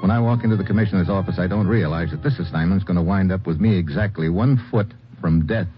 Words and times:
when 0.00 0.10
I 0.10 0.18
walk 0.18 0.44
into 0.44 0.56
the 0.56 0.64
commissioner's 0.64 1.08
office, 1.08 1.38
I 1.38 1.46
don't 1.46 1.66
realize 1.66 2.10
that 2.10 2.22
this 2.22 2.38
assignment's 2.38 2.84
going 2.84 2.96
to 2.96 3.02
wind 3.02 3.30
up 3.30 3.46
with 3.46 3.60
me 3.60 3.76
exactly 3.76 4.28
one 4.28 4.56
foot 4.70 4.92
from 5.20 5.46
death. 5.46 5.68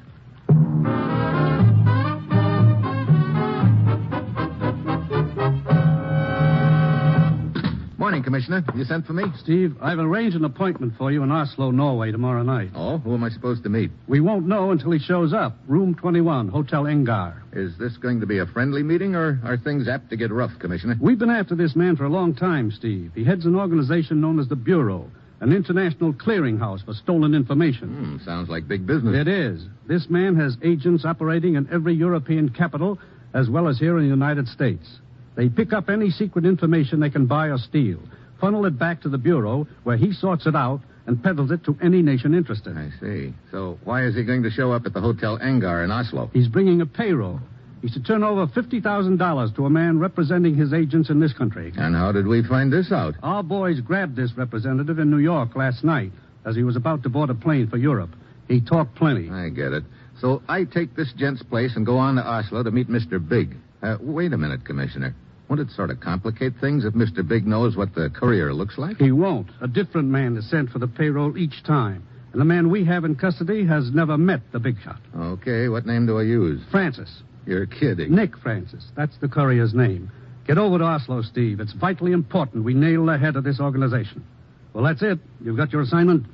Commissioner. 8.33 8.64
You 8.75 8.84
sent 8.84 9.05
for 9.05 9.12
me? 9.12 9.25
Steve, 9.41 9.77
I've 9.83 9.98
arranged 9.98 10.34
an 10.34 10.47
appointment 10.47 10.94
for 10.97 11.12
you 11.12 11.22
in 11.22 11.30
Oslo, 11.30 11.70
Norway 11.70 12.12
tomorrow 12.12 12.42
night. 12.42 12.70
Oh, 12.74 12.97
who 12.97 13.12
am 13.12 13.22
I 13.24 13.28
supposed 13.28 13.62
to 13.64 13.69
meet? 13.69 13.91
We 14.08 14.20
won't 14.20 14.47
know 14.47 14.70
until 14.70 14.91
he 14.91 14.98
shows 14.98 15.34
up. 15.34 15.58
Room 15.69 15.94
21, 15.94 16.48
Hotel 16.48 16.84
Engar. 16.84 17.42
Is 17.52 17.77
this 17.77 17.98
going 17.98 18.20
to 18.20 18.27
be 18.27 18.39
a 18.39 18.47
friendly 18.47 18.83
meeting, 18.83 19.14
or 19.14 19.39
are 19.44 19.58
things 19.58 19.86
apt 19.86 20.08
to 20.08 20.16
get 20.16 20.30
rough, 20.30 20.58
Commissioner? 20.58 20.97
We've 20.98 21.19
been 21.19 21.28
after 21.28 21.55
this 21.55 21.77
man 21.77 21.94
for 21.94 22.06
a 22.06 22.08
long 22.08 22.34
time, 22.34 22.70
Steve. 22.70 23.12
He 23.14 23.23
heads 23.23 23.45
an 23.45 23.55
organization 23.55 24.23
known 24.23 24.40
as 24.40 24.48
the 24.48 24.56
Bureau, 24.56 25.11
an 25.40 25.52
international 25.52 26.14
clearinghouse 26.14 26.86
for 26.86 26.95
stolen 26.95 27.35
information. 27.35 27.89
Hmm, 27.90 28.24
sounds 28.24 28.48
like 28.48 28.67
big 28.67 28.86
business. 28.86 29.14
It 29.14 29.29
is. 29.29 29.67
This 29.86 30.08
man 30.08 30.36
has 30.36 30.56
agents 30.64 31.05
operating 31.05 31.56
in 31.56 31.68
every 31.70 31.92
European 31.92 32.48
capital 32.48 32.98
as 33.35 33.51
well 33.51 33.68
as 33.68 33.79
here 33.79 33.98
in 33.98 34.05
the 34.05 34.11
United 34.11 34.48
States. 34.48 35.01
They 35.35 35.48
pick 35.48 35.73
up 35.74 35.89
any 35.89 36.11
secret 36.11 36.45
information 36.45 37.01
they 37.01 37.11
can 37.11 37.27
buy 37.27 37.48
or 37.48 37.58
steal, 37.58 37.98
funnel 38.42 38.67
it 38.67 38.77
back 38.77 39.01
to 39.03 39.08
the 39.08 39.19
Bureau, 39.19 39.69
where 39.85 39.97
he 39.97 40.13
sorts 40.13 40.47
it 40.47 40.57
out 40.57 40.80
and 41.07 41.23
peddles 41.23 41.53
it 41.53 41.64
to 41.64 41.79
any 41.80 42.03
nation 42.03 42.35
interested. 42.35 42.77
I 42.77 42.91
see. 43.01 43.33
So 43.53 43.79
why 43.85 44.05
is 44.05 44.17
he 44.17 44.25
going 44.25 44.42
to 44.42 44.51
show 44.51 44.73
up 44.73 44.85
at 44.85 44.92
the 44.92 45.01
Hotel 45.01 45.39
Engar 45.39 45.85
in 45.85 45.92
Oslo? 45.92 46.29
He's 46.35 46.48
bringing 46.48 46.80
a 46.80 46.86
payroll. 46.86 47.41
He's 47.80 47.95
to 47.95 48.03
turn 48.03 48.23
over 48.23 48.47
$50,000 48.48 49.57
to 49.57 49.67
a 49.67 49.70
man 49.70 49.98
representing 49.98 50.57
his 50.57 50.73
agents 50.73 51.08
in 51.08 51.20
this 51.20 51.33
country. 51.33 51.73
And 51.77 51.95
how 51.95 52.13
did 52.13 52.27
we 52.27 52.42
find 52.42 52.73
this 52.73 52.92
out? 52.92 53.14
Our 53.23 53.42
boys 53.42 53.80
grabbed 53.80 54.17
this 54.17 54.33
representative 54.36 54.98
in 54.98 55.11
New 55.11 55.19
York 55.19 55.57
last 55.57 55.83
night 55.83 56.13
as 56.45 56.57
he 56.57 56.64
was 56.64 56.77
about 56.77 57.05
to 57.05 57.09
board 57.09 57.30
a 57.30 57.35
plane 57.35 57.69
for 57.69 57.77
Europe. 57.77 58.11
He 58.48 58.61
talked 58.61 58.97
plenty. 58.97 59.30
I 59.30 59.48
get 59.51 59.73
it. 59.73 59.85
So 60.20 60.42
I 60.48 60.64
take 60.64 60.95
this 60.95 61.13
gent's 61.17 61.42
place 61.42 61.73
and 61.77 61.86
go 61.86 61.98
on 61.98 62.17
to 62.17 62.23
Oslo 62.23 62.63
to 62.63 62.70
meet 62.70 62.89
Mr. 62.89 63.27
Big. 63.27 63.57
Uh, 63.83 63.98
wait 64.01 64.33
a 64.33 64.39
minute, 64.39 64.64
Commissioner. 64.64 65.14
Won't 65.52 65.68
it 65.68 65.74
sort 65.74 65.90
of 65.90 66.01
complicate 66.01 66.55
things 66.63 66.86
if 66.86 66.95
Mr. 66.95 67.29
Big 67.29 67.46
knows 67.46 67.77
what 67.77 67.95
the 67.95 68.08
courier 68.08 68.55
looks 68.55 68.79
like? 68.79 68.96
He 68.96 69.13
won't. 69.13 69.51
A 69.61 69.68
different 69.68 70.08
man 70.08 70.35
is 70.39 70.48
sent 70.48 70.70
for 70.70 70.79
the 70.79 70.89
payroll 70.89 71.36
each 71.36 71.63
time. 71.63 72.07
And 72.33 72.40
the 72.40 72.46
man 72.46 72.70
we 72.70 72.86
have 72.86 73.05
in 73.05 73.17
custody 73.17 73.67
has 73.67 73.91
never 73.92 74.17
met 74.17 74.41
the 74.52 74.58
big 74.58 74.77
shot. 74.83 74.98
Okay, 75.14 75.68
what 75.68 75.85
name 75.85 76.07
do 76.07 76.18
I 76.18 76.23
use? 76.23 76.62
Francis. 76.70 77.23
You're 77.45 77.67
kidding. 77.67 78.14
Nick 78.14 78.39
Francis. 78.39 78.86
That's 78.96 79.18
the 79.18 79.29
courier's 79.29 79.74
name. 79.74 80.11
Get 80.46 80.57
over 80.57 80.79
to 80.79 80.85
Oslo, 80.85 81.20
Steve. 81.20 81.61
It's 81.61 81.74
vitally 81.74 82.12
important 82.12 82.64
we 82.64 82.73
nail 82.73 83.05
the 83.05 83.18
head 83.18 83.36
of 83.36 83.45
this 83.45 83.61
organization. 83.61 84.24
Well, 84.73 84.85
that's 84.85 85.02
it. 85.02 85.18
You've 85.45 85.58
got 85.58 85.70
your 85.70 85.83
assignment. 85.83 86.24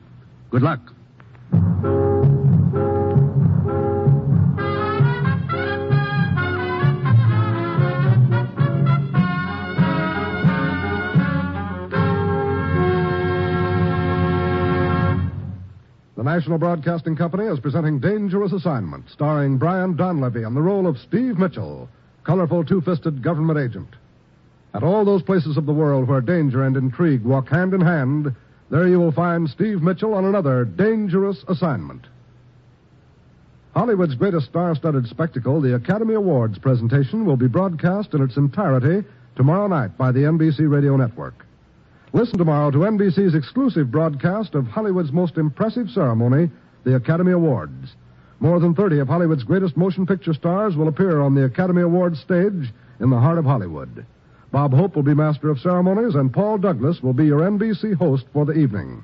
Good 0.53 0.63
luck. 0.63 0.79
National 16.29 16.59
Broadcasting 16.59 17.17
Company 17.17 17.47
is 17.47 17.59
presenting 17.59 18.01
Dangerous 18.01 18.53
Assignment, 18.53 19.09
starring 19.09 19.57
Brian 19.57 19.97
Donlevy 19.97 20.47
in 20.47 20.53
the 20.53 20.61
role 20.61 20.87
of 20.87 20.99
Steve 20.99 21.39
Mitchell, 21.39 21.89
colorful 22.23 22.63
two 22.63 22.83
fisted 22.83 23.23
government 23.23 23.59
agent. 23.59 23.89
At 24.75 24.83
all 24.83 25.07
those 25.07 25.23
places 25.23 25.57
of 25.57 25.65
the 25.65 25.73
world 25.73 26.07
where 26.07 26.21
danger 26.21 26.65
and 26.65 26.77
intrigue 26.77 27.23
walk 27.25 27.49
hand 27.49 27.73
in 27.73 27.81
hand, 27.81 28.37
there 28.69 28.87
you 28.87 29.01
will 29.01 29.11
find 29.11 29.49
Steve 29.49 29.81
Mitchell 29.81 30.13
on 30.13 30.27
another 30.27 30.67
dangerous 30.67 31.43
assignment. 31.49 32.05
Hollywood's 33.75 34.15
greatest 34.15 34.51
star 34.51 34.75
studded 34.75 35.07
spectacle, 35.07 35.63
the 35.63 35.77
Academy 35.77 36.13
Awards 36.13 36.59
presentation, 36.59 37.25
will 37.25 37.39
be 37.39 37.49
broadcast 37.49 38.13
in 38.13 38.21
its 38.21 38.37
entirety 38.37 39.03
tomorrow 39.35 39.67
night 39.67 39.97
by 39.97 40.13
the 40.13 40.25
NBC 40.25 40.71
Radio 40.71 40.95
Network. 40.95 41.48
Listen 42.15 42.39
tomorrow 42.39 42.71
to 42.71 42.79
NBC's 42.79 43.35
exclusive 43.35 43.91
broadcast 43.91 44.55
of 44.55 44.67
Hollywood's 44.67 45.13
most 45.13 45.37
impressive 45.37 45.91
ceremony, 45.91 46.51
the 46.85 46.97
Academy 46.97 47.33
Awards. 47.33 47.95
More 48.41 48.61
than 48.61 48.75
30 48.75 49.01
of 49.01 49.09
Hollywood's 49.09 49.45
greatest 49.45 49.77
motion 49.77 50.07
picture 50.07 50.33
stars 50.33 50.75
will 50.75 50.89
appear 50.89 51.21
on 51.21 51.35
the 51.35 51.45
Academy 51.45 51.83
Awards 51.83 52.19
stage 52.21 52.73
in 53.01 53.11
the 53.11 53.19
heart 53.19 53.37
of 53.37 53.45
Hollywood. 53.45 54.07
Bob 54.51 54.73
Hope 54.73 54.97
will 54.97 55.03
be 55.03 55.13
master 55.13 55.51
of 55.51 55.61
ceremonies, 55.61 56.15
and 56.15 56.33
Paul 56.33 56.57
Douglas 56.57 57.03
will 57.03 57.13
be 57.13 57.27
your 57.27 57.41
NBC 57.41 57.95
host 57.95 58.25
for 58.33 58.47
the 58.47 58.55
evening. 58.55 59.03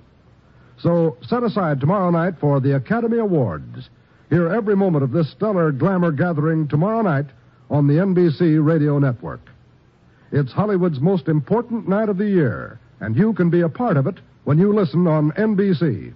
So 0.79 1.19
set 1.21 1.43
aside 1.43 1.81
tomorrow 1.81 2.11
night 2.11 2.35
for 2.41 2.59
the 2.59 2.75
Academy 2.77 3.19
Awards. 3.19 3.91
Hear 4.31 4.49
every 4.49 4.77
moment 4.77 5.05
of 5.05 5.13
this 5.13 5.31
stellar 5.31 5.73
glamour 5.73 6.11
gathering 6.11 6.69
tomorrow 6.69 7.03
night 7.03 7.27
on 7.69 7.87
the 7.87 7.95
NBC 7.95 8.65
Radio 8.65 8.99
Network. 8.99 9.51
It's 10.33 10.53
Hollywood's 10.53 11.01
most 11.01 11.29
important 11.29 11.87
night 11.87 12.09
of 12.09 12.17
the 12.17 12.29
year, 12.29 12.81
and 13.01 13.17
you 13.17 13.33
can 13.33 13.51
be 13.51 13.61
a 13.61 13.69
part 13.69 13.97
of 13.97 14.07
it 14.07 14.17
when 14.45 14.59
you 14.59 14.75
listen 14.75 15.07
on 15.07 15.33
NBC. 15.33 16.13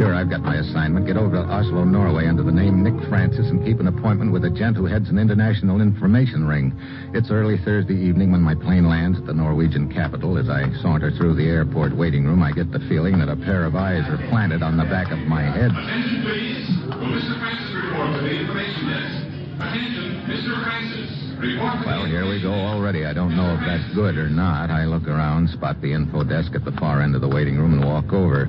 Sure, 0.00 0.14
I've 0.14 0.30
got 0.30 0.40
my 0.40 0.56
assignment. 0.56 1.04
Get 1.06 1.18
over 1.18 1.36
to 1.36 1.44
Oslo, 1.44 1.84
Norway 1.84 2.24
under 2.24 2.42
the 2.42 2.50
name 2.50 2.82
Nick 2.82 2.96
Francis 3.10 3.52
and 3.52 3.62
keep 3.62 3.80
an 3.80 3.86
appointment 3.86 4.32
with 4.32 4.46
a 4.46 4.50
gent 4.50 4.78
who 4.78 4.86
heads 4.86 5.10
an 5.10 5.18
international 5.18 5.82
information 5.82 6.48
ring. 6.48 6.72
It's 7.12 7.30
early 7.30 7.58
Thursday 7.58 8.00
evening 8.00 8.32
when 8.32 8.40
my 8.40 8.54
plane 8.54 8.88
lands 8.88 9.18
at 9.18 9.26
the 9.26 9.34
Norwegian 9.34 9.92
capital. 9.92 10.38
As 10.38 10.48
I 10.48 10.72
saunter 10.80 11.10
through 11.10 11.36
the 11.36 11.44
airport 11.44 11.94
waiting 11.94 12.24
room, 12.24 12.42
I 12.42 12.52
get 12.52 12.72
the 12.72 12.80
feeling 12.88 13.18
that 13.18 13.28
a 13.28 13.36
pair 13.36 13.66
of 13.66 13.76
eyes 13.76 14.08
are 14.08 14.16
planted 14.32 14.62
on 14.62 14.78
the 14.78 14.88
back 14.88 15.12
of 15.12 15.18
my 15.28 15.42
head. 15.42 15.68
Attention, 15.68 16.24
please. 16.24 16.64
Will 16.96 17.20
Mr. 17.20 17.36
Francis 17.36 17.68
report 17.76 18.16
to 18.16 18.20
the 18.24 18.40
information 18.40 18.88
desk? 18.88 19.20
Attention, 19.68 20.24
Mr. 20.24 20.64
Francis. 20.64 21.12
Report 21.44 21.76
well, 21.84 22.06
here 22.06 22.24
we 22.24 22.40
go 22.40 22.56
already. 22.56 23.04
I 23.04 23.12
don't 23.12 23.36
know 23.36 23.52
if 23.52 23.60
that's 23.68 23.94
good 23.94 24.16
or 24.16 24.30
not. 24.30 24.70
I 24.70 24.86
look 24.86 25.06
around, 25.06 25.50
spot 25.50 25.76
the 25.82 25.92
info 25.92 26.24
desk 26.24 26.52
at 26.54 26.64
the 26.64 26.72
far 26.80 27.02
end 27.02 27.14
of 27.14 27.20
the 27.20 27.28
waiting 27.28 27.58
room, 27.58 27.74
and 27.74 27.84
walk 27.84 28.14
over. 28.14 28.48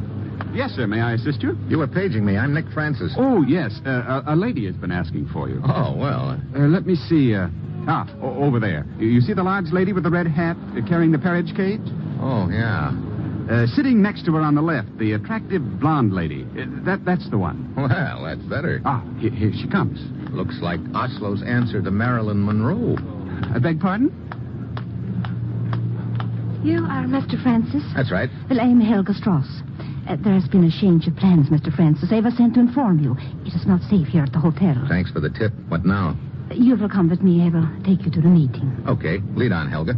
Yes, 0.54 0.72
sir. 0.72 0.86
May 0.86 1.00
I 1.02 1.14
assist 1.14 1.42
you? 1.42 1.58
You 1.70 1.78
were 1.78 1.88
paging 1.88 2.26
me. 2.26 2.38
I'm 2.38 2.54
Nick 2.54 2.66
Francis. 2.74 3.14
Oh, 3.18 3.42
yes. 3.44 3.80
Uh, 3.86 4.22
a, 4.28 4.34
a 4.34 4.36
lady 4.36 4.66
has 4.66 4.76
been 4.76 4.92
asking 4.92 5.30
for 5.32 5.48
you. 5.50 5.62
Oh, 5.64 5.96
well. 5.96 6.38
Uh, 6.56 6.60
let 6.68 6.86
me 6.86 6.96
see. 6.96 7.34
Uh, 7.34 7.48
ah, 7.88 8.06
o- 8.22 8.44
over 8.44 8.60
there. 8.60 8.86
You- 9.00 9.08
You 9.08 9.22
see 9.22 9.34
the 9.34 9.44
large 9.44 9.72
lady 9.72 9.94
with 9.94 10.04
the 10.04 10.10
red 10.12 10.28
hat 10.28 10.58
uh, 10.76 10.86
carrying 10.88 11.12
the 11.12 11.20
parage 11.20 11.56
cage? 11.56 11.80
Oh, 12.20 12.50
yeah. 12.52 12.92
Uh, 13.50 13.66
sitting 13.68 14.02
next 14.02 14.26
to 14.26 14.34
her 14.36 14.42
on 14.42 14.54
the 14.56 14.62
left, 14.62 14.96
the 14.98 15.14
attractive 15.14 15.80
blonde 15.80 16.14
lady. 16.14 16.44
Uh, 16.60 16.66
that 16.86 17.04
that's 17.06 17.30
the 17.30 17.38
one. 17.38 17.74
Well, 17.78 18.24
that's 18.24 18.42
better. 18.50 18.82
Ah, 18.86 19.04
here, 19.20 19.32
here 19.32 19.52
she 19.54 19.68
comes. 19.70 20.00
Looks 20.32 20.60
like 20.62 20.80
Oslo's 20.94 21.42
answer 21.44 21.82
to 21.82 21.92
Marilyn 21.92 22.46
Monroe. 22.46 22.96
I 23.56 23.60
beg 23.60 23.80
pardon? 23.80 24.10
You 26.64 26.84
are 26.86 27.06
Mr. 27.08 27.42
Francis? 27.42 27.84
That's 27.96 28.12
right. 28.12 28.30
Well, 28.50 28.60
I 28.62 28.68
Helga 28.86 29.14
Strauss. 29.16 29.48
Uh, 30.12 30.18
there 30.26 30.34
has 30.34 30.46
been 30.50 30.66
a 30.66 30.82
change 30.82 31.08
of 31.08 31.16
plans, 31.16 31.48
Mr. 31.48 31.74
Francis. 31.74 32.12
I 32.12 32.20
was 32.20 32.36
sent 32.36 32.56
to 32.56 32.60
inform 32.60 33.00
you. 33.00 33.16
It 33.46 33.56
is 33.56 33.66
not 33.66 33.82
safe 33.90 34.08
here 34.08 34.24
at 34.24 34.34
the 34.34 34.40
hotel. 34.40 34.76
Thanks 34.90 35.10
for 35.10 35.22
the 35.22 35.30
tip. 35.30 35.54
What 35.70 35.86
now? 35.86 36.18
You 36.52 36.76
will 36.76 36.90
come 36.90 37.10
with 37.10 37.22
me. 37.22 37.42
I 37.42 37.48
will 37.48 37.70
take 37.86 38.04
you 38.04 38.12
to 38.12 38.20
the 38.20 38.28
meeting. 38.28 38.84
Okay, 38.90 39.20
lead 39.36 39.54
on, 39.54 39.70
Helga. 39.70 39.94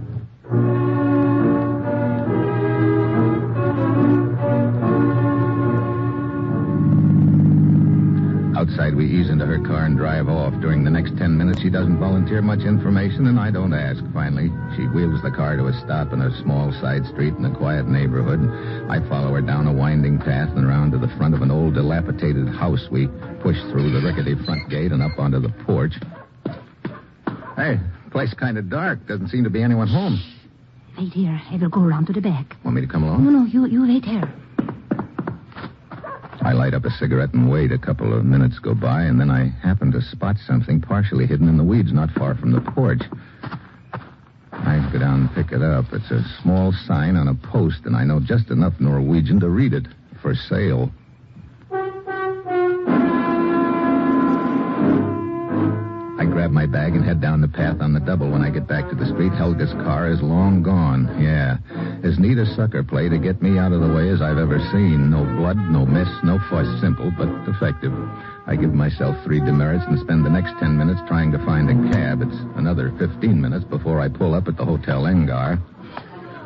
Ease 9.14 9.30
into 9.30 9.46
her 9.46 9.60
car 9.60 9.86
and 9.86 9.96
drive 9.96 10.28
off. 10.28 10.54
During 10.60 10.84
the 10.84 10.90
next 10.90 11.16
ten 11.18 11.38
minutes, 11.38 11.62
she 11.62 11.70
doesn't 11.70 12.00
volunteer 12.00 12.42
much 12.42 12.62
information, 12.62 13.28
and 13.28 13.40
I 13.40 13.52
don't 13.52 13.74
ask. 13.74 14.02
Finally, 14.12 14.50
she 14.76 14.88
wheels 14.90 15.22
the 15.22 15.30
car 15.30 15.56
to 15.56 15.68
a 15.68 15.74
stop 15.86 16.12
in 16.14 16.22
a 16.22 16.34
small 16.42 16.74
side 16.82 17.06
street 17.06 17.36
in 17.36 17.46
a 17.46 17.56
quiet 17.56 17.86
neighborhood. 17.88 18.42
I 18.90 19.08
follow 19.08 19.34
her 19.34 19.42
down 19.42 19.68
a 19.68 19.74
winding 19.74 20.18
path 20.18 20.50
and 20.58 20.66
around 20.66 20.92
to 20.92 20.98
the 20.98 21.14
front 21.16 21.36
of 21.36 21.42
an 21.42 21.52
old, 21.52 21.76
dilapidated 21.76 22.50
house. 22.50 22.88
We 22.90 23.08
push 23.42 23.58
through 23.70 23.94
the 23.94 24.02
rickety 24.02 24.34
front 24.46 24.70
gate 24.70 24.92
and 24.92 25.04
up 25.04 25.20
onto 25.20 25.40
the 25.40 25.54
porch. 25.64 25.94
Hey, 27.56 27.80
place 28.12 28.34
kind 28.34 28.58
of 28.58 28.70
dark. 28.70 29.06
Doesn't 29.06 29.30
seem 29.30 29.44
to 29.44 29.50
be 29.52 29.62
anyone 29.62 29.88
home. 29.88 30.20
Wait 30.98 31.14
here. 31.14 31.40
I 31.52 31.58
will 31.58 31.70
go 31.70 31.82
around 31.82 32.08
to 32.08 32.14
the 32.14 32.22
back. 32.22 32.56
Want 32.64 32.76
me 32.76 32.82
to 32.82 32.88
come 32.88 33.04
along? 33.04 33.24
No, 33.24 33.30
no, 33.30 33.46
you, 33.46 33.66
you 33.66 33.88
wait 33.88 34.06
here. 34.06 34.32
I 36.44 36.52
light 36.52 36.74
up 36.74 36.84
a 36.84 36.90
cigarette 36.90 37.34
and 37.34 37.50
wait. 37.50 37.72
A 37.72 37.78
couple 37.78 38.14
of 38.14 38.26
minutes 38.26 38.60
go 38.60 38.76
by, 38.76 39.04
and 39.04 39.18
then 39.20 39.32
I 39.32 39.48
happen 39.64 39.92
to 39.94 40.02
spot 40.02 40.36
something 40.46 40.82
partially 40.82 41.26
hidden 41.26 41.48
in 41.48 41.56
the 41.56 41.64
weeds 41.64 41.94
not 41.94 42.12
far 42.12 42.36
from 42.36 42.52
the 42.52 42.60
porch. 42.60 43.02
I 44.52 44.90
go 44.92 45.00
down 45.00 45.22
and 45.22 45.34
pick 45.34 45.54
it 45.54 45.62
up. 45.62 45.86
It's 45.94 46.12
a 46.12 46.22
small 46.42 46.74
sign 46.86 47.16
on 47.16 47.30
a 47.30 47.34
post, 47.34 47.86
and 47.86 47.96
I 47.96 48.04
know 48.04 48.20
just 48.20 48.50
enough 48.50 48.74
Norwegian 48.80 49.40
to 49.40 49.50
read 49.50 49.74
it. 49.74 49.88
For 50.22 50.36
sale. 50.36 50.92
Grab 56.44 56.52
my 56.52 56.66
bag 56.66 56.94
and 56.94 57.06
head 57.06 57.22
down 57.22 57.40
the 57.40 57.48
path 57.48 57.80
on 57.80 57.94
the 57.94 58.02
double. 58.02 58.30
When 58.30 58.42
I 58.42 58.50
get 58.50 58.68
back 58.68 58.90
to 58.90 58.96
the 58.96 59.06
street, 59.06 59.32
Helga's 59.32 59.72
car 59.88 60.10
is 60.12 60.22
long 60.22 60.62
gone. 60.62 61.08
Yeah. 61.16 61.56
As 62.04 62.20
neat 62.20 62.38
a 62.38 62.46
sucker 62.46 62.84
play 62.84 63.08
to 63.08 63.18
get 63.18 63.42
me 63.42 63.58
out 63.58 63.72
of 63.72 63.80
the 63.80 63.88
way 63.88 64.10
as 64.10 64.22
I've 64.22 64.38
ever 64.38 64.60
seen. 64.76 65.10
No 65.10 65.24
blood, 65.40 65.56
no 65.56 65.86
mess, 65.86 66.10
no 66.22 66.40
fuss. 66.52 66.68
Simple, 66.82 67.14
but 67.18 67.30
effective. 67.48 67.94
I 68.46 68.58
give 68.58 68.74
myself 68.74 69.16
three 69.24 69.40
demerits 69.40 69.86
and 69.88 69.98
spend 70.02 70.26
the 70.26 70.30
next 70.30 70.52
ten 70.60 70.76
minutes 70.76 71.00
trying 71.08 71.32
to 71.32 71.40
find 71.46 71.70
a 71.72 71.94
cab. 71.96 72.22
It's 72.22 72.36
another 72.60 72.92
fifteen 73.00 73.40
minutes 73.40 73.64
before 73.64 74.02
I 74.02 74.10
pull 74.10 74.34
up 74.36 74.50
at 74.50 74.58
the 74.58 74.66
Hotel 74.66 75.04
Engar. 75.08 75.62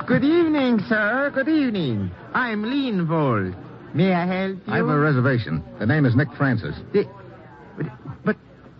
Good 0.05 0.23
evening, 0.23 0.77
sir. 0.87 1.31
Good 1.33 1.49
evening. 1.49 2.11
I'm 2.35 2.61
Lindvold. 2.61 3.57
May 3.95 4.13
I 4.13 4.27
help 4.27 4.57
you? 4.67 4.73
I 4.73 4.77
have 4.77 4.89
a 4.89 4.99
reservation. 4.99 5.63
The 5.79 5.87
name 5.87 6.05
is 6.05 6.15
Nick 6.15 6.31
Francis. 6.37 6.75
The- 6.93 7.09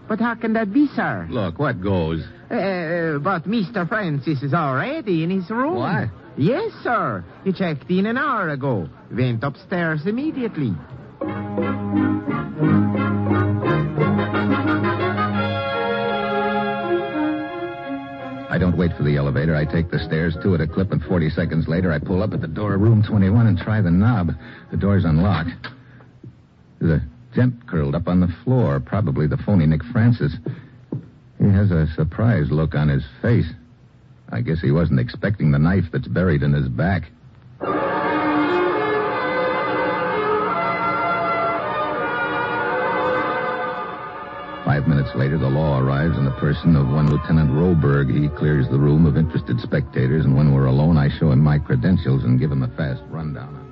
but 0.08 0.20
how 0.20 0.36
can 0.36 0.54
that 0.54 0.74
be, 0.74 0.88
sir? 0.96 1.28
Look, 1.30 1.60
what 1.60 1.82
goes? 1.82 2.24
Uh, 2.50 3.20
but 3.20 3.44
Mr. 3.46 3.88
Francis 3.88 4.42
is 4.42 4.54
already 4.54 5.24
in 5.24 5.30
his 5.30 5.50
room. 5.50 5.76
What? 5.76 6.10
Yes, 6.38 6.72
sir. 6.84 7.26
He 7.44 7.52
checked 7.52 7.90
in 7.90 8.06
an 8.06 8.18
hour 8.18 8.50
ago. 8.50 8.88
Went 9.12 9.44
upstairs 9.44 10.02
immediately. 10.06 10.74
I 18.50 18.60
don't 18.60 18.78
wait 18.78 18.92
for 18.98 19.04
the 19.04 19.18
elevator. 19.18 19.56
I 19.56 19.66
take 19.66 19.92
the 19.92 20.00
stairs, 20.00 20.36
two 20.42 20.56
at 20.56 20.62
a 20.62 20.68
clip, 20.68 20.92
and 20.92 21.02
40 21.04 21.30
seconds 21.30 21.68
later, 21.68 21.92
I 21.92 22.00
pull 22.00 22.24
up 22.24 22.34
at 22.34 22.42
the 22.42 22.48
door 22.48 22.74
of 22.76 22.82
room 22.82 23.04
21 23.04 23.46
and 23.46 23.58
try 23.58 23.82
the 23.82 23.92
knob. 23.92 24.32
The 24.72 24.78
door's 24.78 25.06
unlocked. 25.06 25.50
There's 26.80 27.02
a 27.02 27.06
gent 27.38 27.68
curled 27.68 27.94
up 27.94 28.08
on 28.08 28.20
the 28.20 28.36
floor, 28.44 28.80
probably 28.80 29.28
the 29.28 29.38
phony 29.38 29.68
Nick 29.68 29.84
Francis. 29.92 30.36
He 31.38 31.48
has 31.50 31.70
a 31.70 31.86
surprised 31.96 32.50
look 32.50 32.74
on 32.74 32.90
his 32.90 33.04
face. 33.22 33.46
I 34.30 34.42
guess 34.42 34.60
he 34.60 34.72
wasn't 34.72 35.00
expecting 35.00 35.52
the 35.52 35.60
knife 35.60 35.84
that's 35.92 36.08
buried 36.08 36.42
in 36.42 36.52
his 36.52 36.68
back. 36.68 37.12
Five 44.66 44.88
minutes 44.88 45.12
later, 45.14 45.38
the 45.38 45.48
law 45.48 45.80
arrives 45.80 46.18
in 46.18 46.26
the 46.26 46.32
person 46.40 46.76
of 46.76 46.90
one 46.90 47.08
Lieutenant 47.08 47.52
Roberg. 47.52 48.10
He 48.10 48.30
clears 48.30 48.68
the 48.68 48.80
room 48.80 49.06
of 49.06 49.16
interested 49.16 49.62
spectators, 49.62 50.26
and 50.26 50.36
when 50.36 50.56
we're 50.56 50.66
alone, 50.66 50.98
I 50.98 51.16
show 51.20 51.32
him 51.32 51.44
my 51.44 51.60
credentials 51.60 52.24
and 52.24 52.40
give 52.40 52.52
him 52.52 52.64
a 52.64 52.68
fast 52.70 53.04
rundown. 53.10 53.67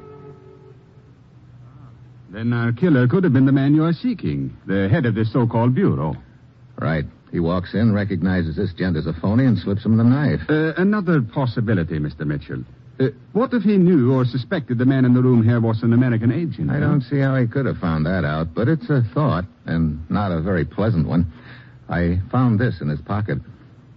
Then 2.35 2.51
our 2.51 2.73
killer 2.73 3.07
could 3.07 3.23
have 3.23 3.31
been 3.31 3.45
the 3.45 3.53
man 3.53 3.73
you 3.73 3.85
are 3.85 3.93
seeking, 3.93 4.57
the 4.67 4.89
head 4.89 5.05
of 5.05 5.15
this 5.15 5.31
so-called 5.31 5.73
bureau. 5.73 6.17
Right. 6.77 7.05
He 7.31 7.39
walks 7.39 7.73
in, 7.73 7.93
recognizes 7.93 8.57
this 8.57 8.73
gent 8.73 8.97
as 8.97 9.05
a 9.05 9.13
phony, 9.13 9.45
and 9.45 9.57
slips 9.57 9.85
him 9.85 9.95
the 9.95 10.03
knife. 10.03 10.41
Uh, 10.49 10.73
another 10.75 11.21
possibility, 11.21 11.97
Mr. 11.97 12.27
Mitchell. 12.27 12.65
Uh, 12.99 13.05
what 13.31 13.53
if 13.53 13.63
he 13.63 13.77
knew 13.77 14.13
or 14.13 14.25
suspected 14.25 14.77
the 14.77 14.85
man 14.85 15.05
in 15.05 15.13
the 15.13 15.21
room 15.21 15.45
here 15.45 15.61
was 15.61 15.81
an 15.81 15.93
American 15.93 16.29
agent? 16.29 16.69
I 16.69 16.73
huh? 16.73 16.79
don't 16.81 17.03
see 17.03 17.19
how 17.19 17.37
he 17.37 17.47
could 17.47 17.65
have 17.67 17.77
found 17.77 18.05
that 18.05 18.25
out, 18.25 18.53
but 18.53 18.67
it's 18.67 18.89
a 18.89 19.01
thought, 19.13 19.45
and 19.65 19.97
not 20.11 20.33
a 20.33 20.41
very 20.41 20.65
pleasant 20.65 21.07
one. 21.07 21.31
I 21.87 22.19
found 22.33 22.59
this 22.59 22.81
in 22.81 22.89
his 22.89 22.99
pocket. 22.99 23.37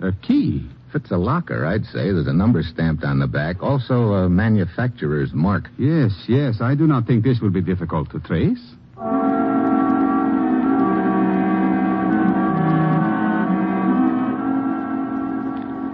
A 0.00 0.12
key. 0.12 0.64
Fits 0.93 1.11
a 1.11 1.19
locker, 1.19 1.67
I'd 1.67 1.85
say. 1.85 2.12
There's 2.12 2.29
a 2.29 2.32
number 2.32 2.62
stamped 2.62 3.05
on 3.05 3.19
the 3.19 3.26
back, 3.26 3.62
also 3.62 4.14
a 4.14 4.29
manufacturer's 4.29 5.35
mark. 5.35 5.69
Yes, 5.79 6.12
yes. 6.27 6.63
I 6.63 6.74
do 6.74 6.86
not 6.86 7.06
think 7.06 7.24
this 7.24 7.41
will 7.41 7.51
be 7.51 7.60
difficult 7.60 8.10
to 8.13 8.20
trace. 8.20 8.58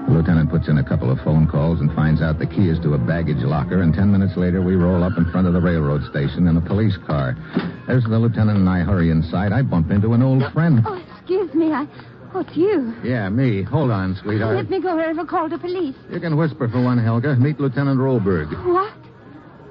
The 0.06 0.20
lieutenant 0.20 0.50
puts 0.50 0.68
in 0.68 0.78
a 0.78 0.84
couple 0.84 1.10
of 1.10 1.18
phone 1.24 1.48
calls 1.48 1.80
and 1.80 1.92
finds 1.92 2.22
out 2.22 2.38
the 2.38 2.46
key 2.46 2.68
is 2.68 2.78
to 2.80 2.94
a 2.94 2.98
baggage 2.98 3.42
locker, 3.42 3.82
and 3.82 3.92
ten 3.92 4.12
minutes 4.12 4.36
later 4.36 4.62
we 4.62 4.76
roll 4.76 5.02
up 5.02 5.18
in 5.18 5.28
front 5.32 5.48
of 5.48 5.54
the 5.54 5.60
railroad 5.60 6.04
station 6.08 6.46
in 6.46 6.56
a 6.56 6.60
police 6.60 6.96
car. 7.04 7.36
As 7.88 8.04
the 8.04 8.16
lieutenant 8.16 8.58
and 8.58 8.68
I 8.68 8.80
hurry 8.80 9.10
inside, 9.10 9.52
I 9.52 9.62
bump 9.62 9.90
into 9.90 10.12
an 10.12 10.22
old 10.22 10.44
friend. 10.52 10.82
Oh, 10.86 11.02
excuse 11.18 11.52
me. 11.52 11.72
I. 11.72 11.88
Oh, 12.34 12.40
it's 12.40 12.56
you. 12.56 12.92
Yeah, 13.04 13.28
me. 13.28 13.62
Hold 13.62 13.92
on, 13.92 14.16
sweetheart. 14.20 14.56
Let 14.56 14.68
me 14.68 14.80
go. 14.80 14.98
I 14.98 15.12
will 15.12 15.24
call 15.26 15.48
the 15.48 15.58
police. 15.58 15.94
You 16.10 16.18
can 16.18 16.36
whisper 16.36 16.68
for 16.68 16.82
one, 16.82 16.98
Helga. 16.98 17.36
Meet 17.36 17.60
Lieutenant 17.60 18.00
Roberg. 18.00 18.50
What? 18.66 18.92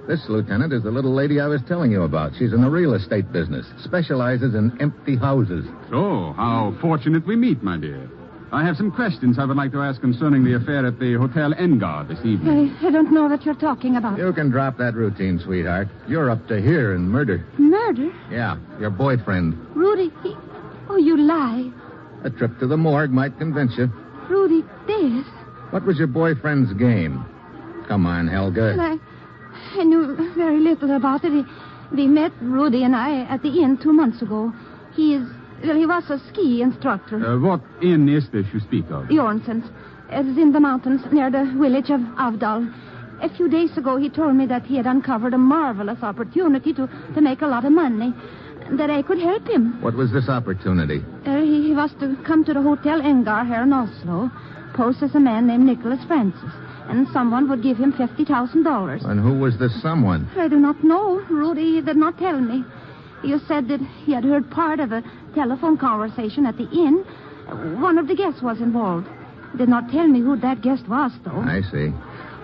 This 0.08 0.24
lieutenant 0.30 0.72
is 0.74 0.84
the 0.84 0.92
little 0.92 1.14
lady 1.14 1.40
I 1.40 1.48
was 1.48 1.62
telling 1.68 1.92
you 1.92 2.04
about. 2.04 2.32
She's 2.38 2.54
in 2.54 2.62
the 2.62 2.70
real 2.70 2.94
estate 2.94 3.32
business, 3.32 3.66
specializes 3.84 4.56
in 4.56 4.78
empty 4.82 5.16
houses. 5.16 5.66
So, 5.90 6.34
how 6.38 6.76
fortunate 6.82 7.26
we 7.26 7.36
meet, 7.36 7.64
my 7.64 7.78
dear. 7.78 8.10
I 8.52 8.64
have 8.66 8.78
some 8.78 8.92
questions 8.92 9.40
I 9.40 9.46
would 9.46 9.58
like 9.58 9.72
to 9.72 9.82
ask 9.82 10.00
concerning 10.00 10.44
the 10.44 10.56
affair 10.56 10.86
at 10.86 11.00
the 11.00 11.16
Hotel 11.16 11.54
Engar 11.54 12.08
this 12.08 12.20
evening. 12.20 12.76
I, 12.82 12.88
I 12.88 12.92
don't 12.92 13.12
know 13.12 13.26
what 13.26 13.44
you're 13.46 13.56
talking 13.56 13.96
about. 13.96 14.18
You 14.18 14.32
can 14.32 14.52
drop 14.52 14.78
that 14.78 14.94
routine, 14.94 15.40
sweetheart. 15.44 15.88
You're 16.08 16.30
up 16.30 16.48
to 16.50 16.62
here 16.62 16.94
in 16.96 17.10
murder. 17.10 17.46
Murder? 17.58 18.14
Yeah, 18.30 18.58
your 18.80 18.92
boyfriend. 18.92 19.56
Rudy, 19.76 20.12
he... 20.22 20.36
Oh, 20.90 20.98
you 20.98 21.18
lie. 21.18 21.72
A 22.24 22.30
trip 22.30 22.58
to 22.60 22.68
the 22.68 22.78
morgue 22.78 23.12
might 23.12 23.38
convince 23.38 23.78
you. 23.78 23.88
Rudy 24.30 24.64
this. 24.88 25.26
What 25.72 25.86
was 25.86 25.98
your 25.98 26.08
boyfriend's 26.08 26.74
game? 26.74 27.26
Come 27.88 28.06
on, 28.06 28.28
Helga. 28.28 28.76
Well, 28.78 28.80
I, 28.80 29.80
I 29.80 29.84
knew 29.84 30.16
very 30.36 30.60
little 30.60 30.96
about 30.96 31.26
it. 31.26 31.32
He, 31.34 31.44
we 31.96 32.08
met 32.08 32.32
Rudy 32.42 32.84
and 32.84 32.96
I 32.96 33.24
at 33.26 33.42
the 33.44 33.50
inn 33.50 33.78
two 33.82 33.92
months 33.92 34.22
ago. 34.22 34.54
He 34.96 35.16
is, 35.16 35.28
well, 35.66 35.76
he 35.76 35.86
was 35.86 36.10
a 36.10 36.20
ski 36.30 36.62
instructor. 36.62 37.18
Uh, 37.18 37.40
what 37.40 37.62
inn 37.82 38.08
is 38.08 38.30
this 38.32 38.46
you 38.54 38.60
speak 38.62 38.86
of? 38.90 39.06
Jornson's. 39.08 39.70
It 40.10 40.26
is 40.26 40.38
in 40.38 40.52
the 40.52 40.60
mountains 40.60 41.02
near 41.12 41.30
the 41.32 41.44
village 41.60 41.90
of 41.90 42.00
Avdal. 42.18 42.74
A 43.22 43.30
few 43.36 43.50
days 43.50 43.76
ago, 43.78 43.98
he 43.98 44.10
told 44.10 44.36
me 44.36 44.46
that 44.46 44.66
he 44.66 44.78
had 44.78 44.86
uncovered 44.86 45.34
a 45.34 45.38
marvelous 45.38 46.02
opportunity 46.04 46.74
to, 46.74 46.88
to 47.16 47.22
make 47.22 47.42
a 47.42 47.48
lot 47.48 47.66
of 47.66 47.72
money. 47.72 48.14
That 48.72 48.90
I 48.90 49.02
could 49.02 49.20
help 49.20 49.48
him. 49.48 49.82
What 49.82 49.96
was 49.96 50.12
this 50.12 50.30
opportunity? 50.30 51.04
Uh, 51.26 51.42
he, 51.42 51.68
he 51.68 51.74
was 51.74 51.92
to 52.00 52.16
come 52.26 52.44
to 52.46 52.54
the 52.54 52.62
Hotel 52.62 53.02
Engar 53.02 53.46
here 53.46 53.64
in 53.64 53.74
Oslo, 53.74 54.32
pose 54.74 55.02
as 55.02 55.14
a 55.16 55.20
man 55.20 55.48
named 55.48 55.66
Nicholas 55.66 56.04
Francis, 56.08 56.52
and 56.88 57.08
someone 57.14 57.50
would 57.50 57.62
give 57.64 57.78
him 57.78 57.94
$50,000. 57.94 59.06
And 59.06 59.20
who 59.20 59.38
was 59.40 59.58
this 59.60 59.82
someone? 59.82 60.30
I 60.38 60.48
do 60.48 60.58
not 60.60 60.84
know. 60.84 61.20
Rudy 61.30 61.82
did 61.82 61.98
not 61.98 62.18
tell 62.18 62.40
me. 62.40 62.64
You 63.24 63.40
said 63.48 63.68
that 63.70 63.80
he 64.06 64.12
had 64.14 64.24
heard 64.24 64.50
part 64.52 64.80
of 64.80 64.92
a 64.92 65.04
telephone 65.34 65.78
conversation 65.78 66.46
at 66.46 66.58
the 66.58 66.70
inn. 66.72 67.06
One 67.82 67.98
of 67.98 68.08
the 68.08 68.16
guests 68.16 68.42
was 68.42 68.60
involved. 68.60 69.08
Did 69.58 69.70
not 69.70 69.90
tell 69.92 70.08
me 70.08 70.20
who 70.20 70.36
that 70.38 70.62
guest 70.62 70.88
was, 70.90 71.12
though. 71.24 71.40
I 71.40 71.62
see. 71.72 71.94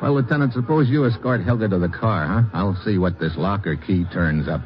Well, 0.01 0.13
Lieutenant, 0.13 0.53
suppose 0.53 0.87
you 0.87 1.05
escort 1.05 1.41
Helga 1.43 1.67
to 1.69 1.79
the 1.79 1.89
car, 1.89 2.25
huh? 2.25 2.49
I'll 2.53 2.79
see 2.85 2.97
what 2.97 3.19
this 3.19 3.35
locker 3.35 3.75
key 3.75 4.05
turns 4.13 4.47
up. 4.47 4.61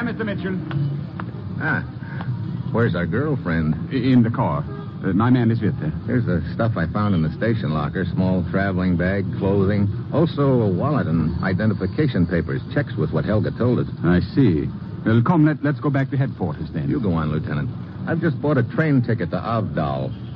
Here, 0.00 0.14
Mr. 0.14 0.24
Mitchell. 0.24 0.56
Ah, 1.60 1.82
where's 2.72 2.94
our 2.94 3.04
girlfriend? 3.04 3.92
In 3.92 4.22
the 4.22 4.30
car. 4.30 4.64
Uh, 5.04 5.12
my 5.12 5.28
man 5.28 5.50
is 5.50 5.60
with 5.60 5.74
her. 5.76 5.92
Here's 6.06 6.24
the 6.24 6.40
stuff 6.54 6.72
I 6.78 6.86
found 6.86 7.14
in 7.14 7.20
the 7.20 7.30
station 7.36 7.74
locker 7.74 8.06
small 8.06 8.42
traveling 8.50 8.96
bag, 8.96 9.26
clothing, 9.36 9.88
also 10.10 10.62
a 10.62 10.68
wallet 10.70 11.06
and 11.06 11.36
identification 11.44 12.26
papers, 12.26 12.62
checks 12.72 12.96
with 12.96 13.12
what 13.12 13.26
Helga 13.26 13.50
told 13.58 13.78
us. 13.78 13.88
I 14.02 14.20
see. 14.34 14.68
Well, 15.04 15.20
come, 15.20 15.44
let, 15.44 15.62
let's 15.62 15.80
go 15.80 15.90
back 15.90 16.08
to 16.12 16.16
headquarters 16.16 16.70
then. 16.72 16.88
You 16.88 16.98
go 16.98 17.12
on, 17.12 17.30
Lieutenant. 17.30 17.68
I've 18.08 18.22
just 18.22 18.40
bought 18.40 18.56
a 18.56 18.62
train 18.62 19.02
ticket 19.02 19.30
to 19.32 19.36
Avdal. 19.36 20.29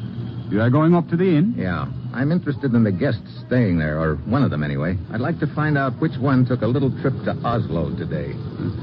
You 0.50 0.60
are 0.60 0.70
going 0.70 0.94
up 0.94 1.08
to 1.08 1.16
the 1.16 1.24
inn? 1.24 1.54
Yeah. 1.56 1.86
I'm 2.12 2.30
interested 2.30 2.74
in 2.74 2.84
the 2.84 2.92
guests 2.92 3.42
staying 3.46 3.78
there, 3.78 3.98
or 3.98 4.16
one 4.16 4.44
of 4.44 4.50
them 4.50 4.62
anyway. 4.62 4.96
I'd 5.12 5.20
like 5.20 5.40
to 5.40 5.46
find 5.48 5.76
out 5.76 5.94
which 6.00 6.16
one 6.18 6.46
took 6.46 6.62
a 6.62 6.66
little 6.66 6.90
trip 7.00 7.14
to 7.24 7.32
Oslo 7.44 7.90
today. 7.96 8.34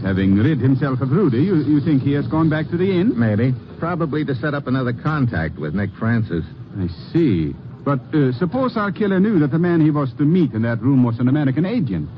Having 0.02 0.36
rid 0.36 0.60
himself 0.60 1.00
of 1.02 1.12
Rudy, 1.12 1.38
you, 1.38 1.56
you 1.58 1.80
think 1.80 2.02
he 2.02 2.14
has 2.14 2.28
gone 2.28 2.50
back 2.50 2.70
to 2.72 2.78
the 2.78 2.92
inn? 2.92 3.18
Maybe. 3.18 3.54
Probably 3.80 4.26
to 4.26 4.36
set 4.36 4.54
up 4.54 4.68
another 4.68 4.92
contact 4.92 5.58
with 5.58 5.74
Nick 5.76 5.92
Francis. 5.98 6.44
I 6.78 6.88
see. 7.14 7.54
But 7.86 8.02
uh, 8.14 8.34
suppose 8.34 8.76
our 8.76 8.92
killer 8.92 9.20
knew 9.20 9.40
that 9.40 9.52
the 9.52 9.60
man 9.60 9.82
he 9.82 9.92
was 9.92 10.12
to 10.18 10.24
meet 10.24 10.54
in 10.54 10.64
that 10.64 10.82
room 10.82 11.04
was 11.04 11.20
an 11.20 11.28
American 11.28 11.66
agent. 11.66 12.10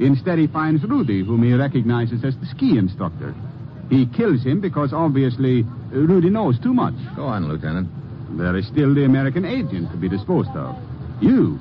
Instead, 0.00 0.38
he 0.38 0.46
finds 0.46 0.82
Rudy, 0.84 1.24
whom 1.24 1.42
he 1.42 1.54
recognizes 1.54 2.24
as 2.24 2.36
the 2.36 2.46
ski 2.46 2.76
instructor. 2.76 3.34
He 3.88 4.06
kills 4.06 4.42
him 4.42 4.60
because 4.60 4.92
obviously 4.92 5.62
uh, 5.62 5.96
Rudy 5.96 6.28
knows 6.28 6.58
too 6.60 6.74
much. 6.74 6.94
Go 7.14 7.24
on, 7.24 7.48
Lieutenant. 7.48 7.88
There 8.36 8.56
is 8.56 8.66
still 8.66 8.94
the 8.94 9.04
American 9.04 9.44
agent 9.44 9.90
to 9.90 9.96
be 9.96 10.08
disposed 10.08 10.50
of. 10.50 10.76
You. 11.20 11.58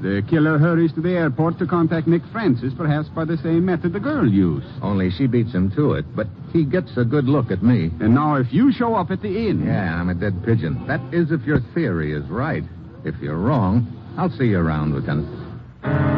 The 0.00 0.22
killer 0.28 0.58
hurries 0.58 0.92
to 0.94 1.00
the 1.00 1.12
airport 1.12 1.58
to 1.58 1.66
contact 1.66 2.06
Nick 2.06 2.22
Francis, 2.32 2.74
perhaps 2.74 3.08
by 3.08 3.24
the 3.24 3.38
same 3.38 3.64
method 3.64 3.92
the 3.92 4.00
girl 4.00 4.28
used. 4.28 4.66
Only 4.82 5.10
she 5.10 5.26
beats 5.26 5.52
him 5.52 5.70
to 5.72 5.92
it, 5.92 6.04
but 6.14 6.26
he 6.52 6.64
gets 6.64 6.96
a 6.96 7.04
good 7.04 7.24
look 7.24 7.50
at 7.50 7.62
me. 7.62 7.90
And 8.00 8.14
now, 8.14 8.34
if 8.36 8.52
you 8.52 8.72
show 8.72 8.94
up 8.94 9.10
at 9.10 9.22
the 9.22 9.48
inn. 9.48 9.64
Yeah, 9.64 9.98
I'm 9.98 10.10
a 10.10 10.14
dead 10.14 10.44
pigeon. 10.44 10.86
That 10.86 11.00
is 11.12 11.30
if 11.30 11.44
your 11.44 11.60
theory 11.74 12.12
is 12.12 12.24
right. 12.26 12.64
If 13.04 13.14
you're 13.20 13.38
wrong, 13.38 13.86
I'll 14.18 14.30
see 14.30 14.46
you 14.46 14.58
around, 14.58 14.94
Lieutenant. 14.94 16.13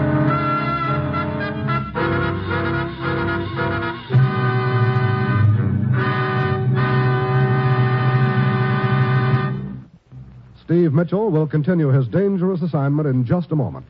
Steve 10.66 10.92
Mitchell 10.92 11.30
will 11.30 11.46
continue 11.46 11.90
his 11.90 12.08
dangerous 12.08 12.60
assignment 12.60 13.06
in 13.06 13.24
just 13.24 13.52
a 13.52 13.56
moment. 13.56 13.86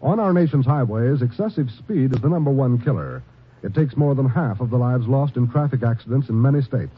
On 0.00 0.18
our 0.18 0.32
nation's 0.32 0.64
highways, 0.64 1.20
excessive 1.20 1.70
speed 1.70 2.14
is 2.14 2.22
the 2.22 2.28
number 2.30 2.50
one 2.50 2.80
killer. 2.80 3.22
It 3.62 3.74
takes 3.74 3.98
more 3.98 4.14
than 4.14 4.26
half 4.26 4.60
of 4.60 4.70
the 4.70 4.78
lives 4.78 5.06
lost 5.06 5.36
in 5.36 5.46
traffic 5.46 5.82
accidents 5.82 6.30
in 6.30 6.40
many 6.40 6.62
states. 6.62 6.96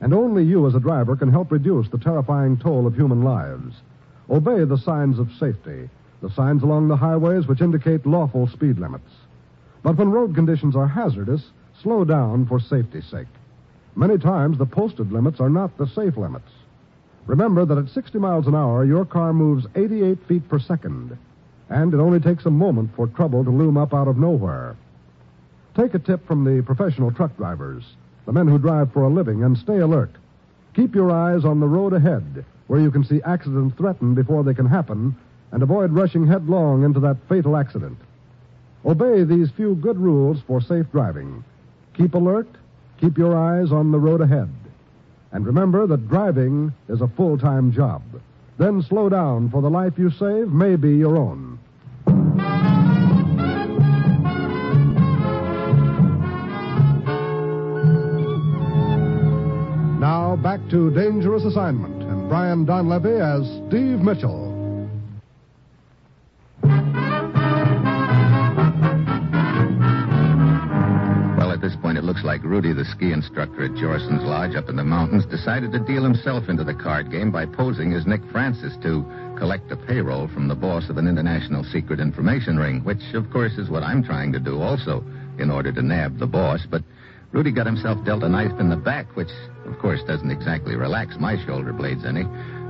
And 0.00 0.14
only 0.14 0.44
you 0.44 0.68
as 0.68 0.76
a 0.76 0.80
driver 0.80 1.16
can 1.16 1.32
help 1.32 1.50
reduce 1.50 1.88
the 1.88 1.98
terrifying 1.98 2.58
toll 2.58 2.86
of 2.86 2.94
human 2.94 3.24
lives. 3.24 3.74
Obey 4.30 4.62
the 4.62 4.78
signs 4.78 5.18
of 5.18 5.32
safety, 5.40 5.90
the 6.20 6.30
signs 6.30 6.62
along 6.62 6.86
the 6.86 6.96
highways 6.96 7.48
which 7.48 7.60
indicate 7.60 8.06
lawful 8.06 8.46
speed 8.46 8.78
limits. 8.78 9.10
But 9.82 9.96
when 9.96 10.12
road 10.12 10.36
conditions 10.36 10.76
are 10.76 10.86
hazardous, 10.86 11.42
slow 11.82 12.04
down 12.04 12.46
for 12.46 12.60
safety's 12.60 13.06
sake. 13.06 13.26
Many 13.96 14.16
times 14.16 14.58
the 14.58 14.66
posted 14.66 15.10
limits 15.10 15.40
are 15.40 15.50
not 15.50 15.76
the 15.76 15.88
safe 15.88 16.16
limits. 16.16 16.48
Remember 17.26 17.64
that 17.64 17.78
at 17.78 17.88
60 17.88 18.18
miles 18.18 18.46
an 18.46 18.54
hour, 18.54 18.84
your 18.84 19.04
car 19.04 19.32
moves 19.32 19.66
88 19.74 20.18
feet 20.26 20.48
per 20.48 20.58
second, 20.58 21.16
and 21.68 21.94
it 21.94 22.00
only 22.00 22.20
takes 22.20 22.46
a 22.46 22.50
moment 22.50 22.90
for 22.96 23.06
trouble 23.06 23.44
to 23.44 23.50
loom 23.50 23.76
up 23.76 23.94
out 23.94 24.08
of 24.08 24.18
nowhere. 24.18 24.76
Take 25.76 25.94
a 25.94 25.98
tip 25.98 26.26
from 26.26 26.44
the 26.44 26.62
professional 26.62 27.12
truck 27.12 27.36
drivers, 27.36 27.84
the 28.26 28.32
men 28.32 28.48
who 28.48 28.58
drive 28.58 28.92
for 28.92 29.04
a 29.04 29.08
living, 29.08 29.44
and 29.44 29.56
stay 29.56 29.78
alert. 29.78 30.10
Keep 30.74 30.94
your 30.94 31.10
eyes 31.10 31.44
on 31.44 31.60
the 31.60 31.68
road 31.68 31.92
ahead, 31.92 32.44
where 32.66 32.80
you 32.80 32.90
can 32.90 33.04
see 33.04 33.22
accidents 33.22 33.76
threatened 33.76 34.16
before 34.16 34.42
they 34.42 34.54
can 34.54 34.66
happen, 34.66 35.14
and 35.52 35.62
avoid 35.62 35.92
rushing 35.92 36.26
headlong 36.26 36.82
into 36.82 37.00
that 37.00 37.16
fatal 37.28 37.56
accident. 37.56 37.98
Obey 38.84 39.22
these 39.22 39.50
few 39.50 39.76
good 39.76 39.96
rules 39.96 40.40
for 40.46 40.60
safe 40.60 40.90
driving. 40.90 41.44
Keep 41.94 42.14
alert, 42.14 42.48
keep 43.00 43.16
your 43.16 43.36
eyes 43.36 43.70
on 43.70 43.92
the 43.92 43.98
road 43.98 44.20
ahead. 44.20 44.48
And 45.32 45.46
remember 45.46 45.86
that 45.86 46.08
driving 46.08 46.72
is 46.88 47.00
a 47.00 47.08
full 47.08 47.38
time 47.38 47.72
job. 47.72 48.02
Then 48.58 48.82
slow 48.82 49.08
down, 49.08 49.50
for 49.50 49.62
the 49.62 49.70
life 49.70 49.94
you 49.96 50.10
save 50.10 50.48
may 50.48 50.76
be 50.76 50.94
your 50.94 51.16
own. 51.16 51.58
Now 59.98 60.36
back 60.36 60.60
to 60.70 60.90
Dangerous 60.90 61.44
Assignment 61.44 62.02
and 62.02 62.28
Brian 62.28 62.66
Donlevy 62.66 63.18
as 63.20 63.46
Steve 63.68 64.00
Mitchell. 64.00 64.51
Like 72.32 72.44
Rudy, 72.44 72.72
the 72.72 72.86
ski 72.86 73.12
instructor 73.12 73.66
at 73.66 73.74
Jorson's 73.74 74.22
Lodge 74.22 74.56
up 74.56 74.70
in 74.70 74.76
the 74.76 74.82
mountains, 74.82 75.26
decided 75.26 75.70
to 75.72 75.78
deal 75.78 76.02
himself 76.02 76.48
into 76.48 76.64
the 76.64 76.72
card 76.72 77.10
game 77.10 77.30
by 77.30 77.44
posing 77.44 77.92
as 77.92 78.06
Nick 78.06 78.22
Francis 78.32 78.72
to 78.82 79.04
collect 79.36 79.70
a 79.70 79.76
payroll 79.76 80.28
from 80.28 80.48
the 80.48 80.54
boss 80.54 80.88
of 80.88 80.96
an 80.96 81.06
international 81.06 81.62
secret 81.62 82.00
information 82.00 82.56
ring, 82.56 82.82
which, 82.84 83.02
of 83.12 83.30
course, 83.30 83.58
is 83.58 83.68
what 83.68 83.82
I'm 83.82 84.02
trying 84.02 84.32
to 84.32 84.40
do 84.40 84.62
also 84.62 85.04
in 85.38 85.50
order 85.50 85.72
to 85.72 85.82
nab 85.82 86.18
the 86.18 86.26
boss. 86.26 86.64
But 86.70 86.82
Rudy 87.32 87.52
got 87.52 87.66
himself 87.66 88.02
dealt 88.02 88.22
a 88.22 88.30
knife 88.30 88.58
in 88.58 88.70
the 88.70 88.76
back, 88.76 89.14
which, 89.14 89.28
of 89.66 89.78
course, 89.78 90.00
doesn't 90.08 90.30
exactly 90.30 90.74
relax 90.74 91.16
my 91.20 91.36
shoulder 91.44 91.74
blades 91.74 92.06
any. 92.06 92.24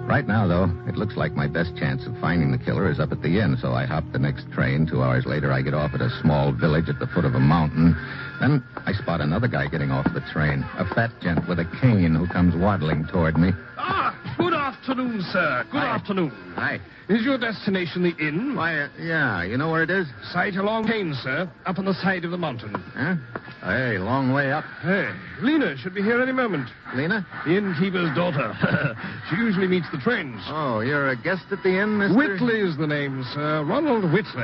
Right 0.06 0.26
now, 0.26 0.46
though, 0.46 0.70
it 0.86 0.96
looks 0.96 1.16
like 1.16 1.32
my 1.32 1.46
best 1.46 1.74
chance 1.76 2.06
of 2.06 2.18
finding 2.18 2.52
the 2.52 2.58
killer 2.58 2.90
is 2.90 3.00
up 3.00 3.12
at 3.12 3.22
the 3.22 3.40
inn, 3.40 3.56
so 3.60 3.72
I 3.72 3.86
hop 3.86 4.04
the 4.12 4.18
next 4.18 4.50
train. 4.52 4.86
Two 4.86 5.02
hours 5.02 5.24
later, 5.24 5.50
I 5.52 5.62
get 5.62 5.72
off 5.74 5.94
at 5.94 6.02
a 6.02 6.10
small 6.20 6.52
village 6.52 6.88
at 6.88 6.98
the 6.98 7.06
foot 7.06 7.24
of 7.24 7.34
a 7.34 7.40
mountain. 7.40 7.96
Then 8.40 8.62
I 8.84 8.92
spot 8.92 9.20
another 9.20 9.48
guy 9.48 9.68
getting 9.68 9.90
off 9.90 10.12
the 10.12 10.20
train, 10.32 10.66
a 10.76 10.84
fat 10.94 11.12
gent 11.22 11.48
with 11.48 11.60
a 11.60 11.64
cane 11.80 12.14
who 12.14 12.26
comes 12.26 12.54
waddling 12.54 13.06
toward 13.06 13.38
me. 13.38 13.52
Ah, 13.78 14.14
good 14.36 14.51
afternoon, 14.82 15.22
sir. 15.30 15.64
Good 15.70 15.78
Hi. 15.78 15.94
afternoon. 15.94 16.30
Hi. 16.56 16.80
Is 17.08 17.22
your 17.22 17.38
destination 17.38 18.02
the 18.02 18.16
inn? 18.18 18.56
Why, 18.56 18.80
uh, 18.80 18.88
yeah, 18.98 19.44
you 19.44 19.56
know 19.56 19.70
where 19.70 19.84
it 19.84 19.90
is? 19.90 20.08
Site 20.32 20.56
along 20.56 20.88
Kane, 20.88 21.14
sir. 21.22 21.48
Up 21.66 21.78
on 21.78 21.84
the 21.84 21.94
side 21.94 22.24
of 22.24 22.32
the 22.32 22.36
mountain. 22.36 22.74
Huh? 22.74 23.14
Hey, 23.62 23.98
long 23.98 24.32
way 24.32 24.50
up. 24.50 24.64
Hey, 24.82 25.08
Lena 25.40 25.76
should 25.76 25.94
be 25.94 26.02
here 26.02 26.20
any 26.20 26.32
moment. 26.32 26.68
Lena? 26.96 27.24
The 27.46 27.58
innkeeper's 27.58 28.12
daughter. 28.16 28.52
she 29.30 29.36
usually 29.36 29.68
meets 29.68 29.86
the 29.92 29.98
trains. 29.98 30.42
Oh, 30.48 30.80
you're 30.80 31.10
a 31.10 31.16
guest 31.16 31.44
at 31.52 31.62
the 31.62 31.80
inn, 31.80 31.98
Mr. 31.98 32.16
Whitley's 32.16 32.76
the 32.76 32.88
name, 32.88 33.24
sir. 33.34 33.62
Ronald 33.62 34.12
Whitley. 34.12 34.42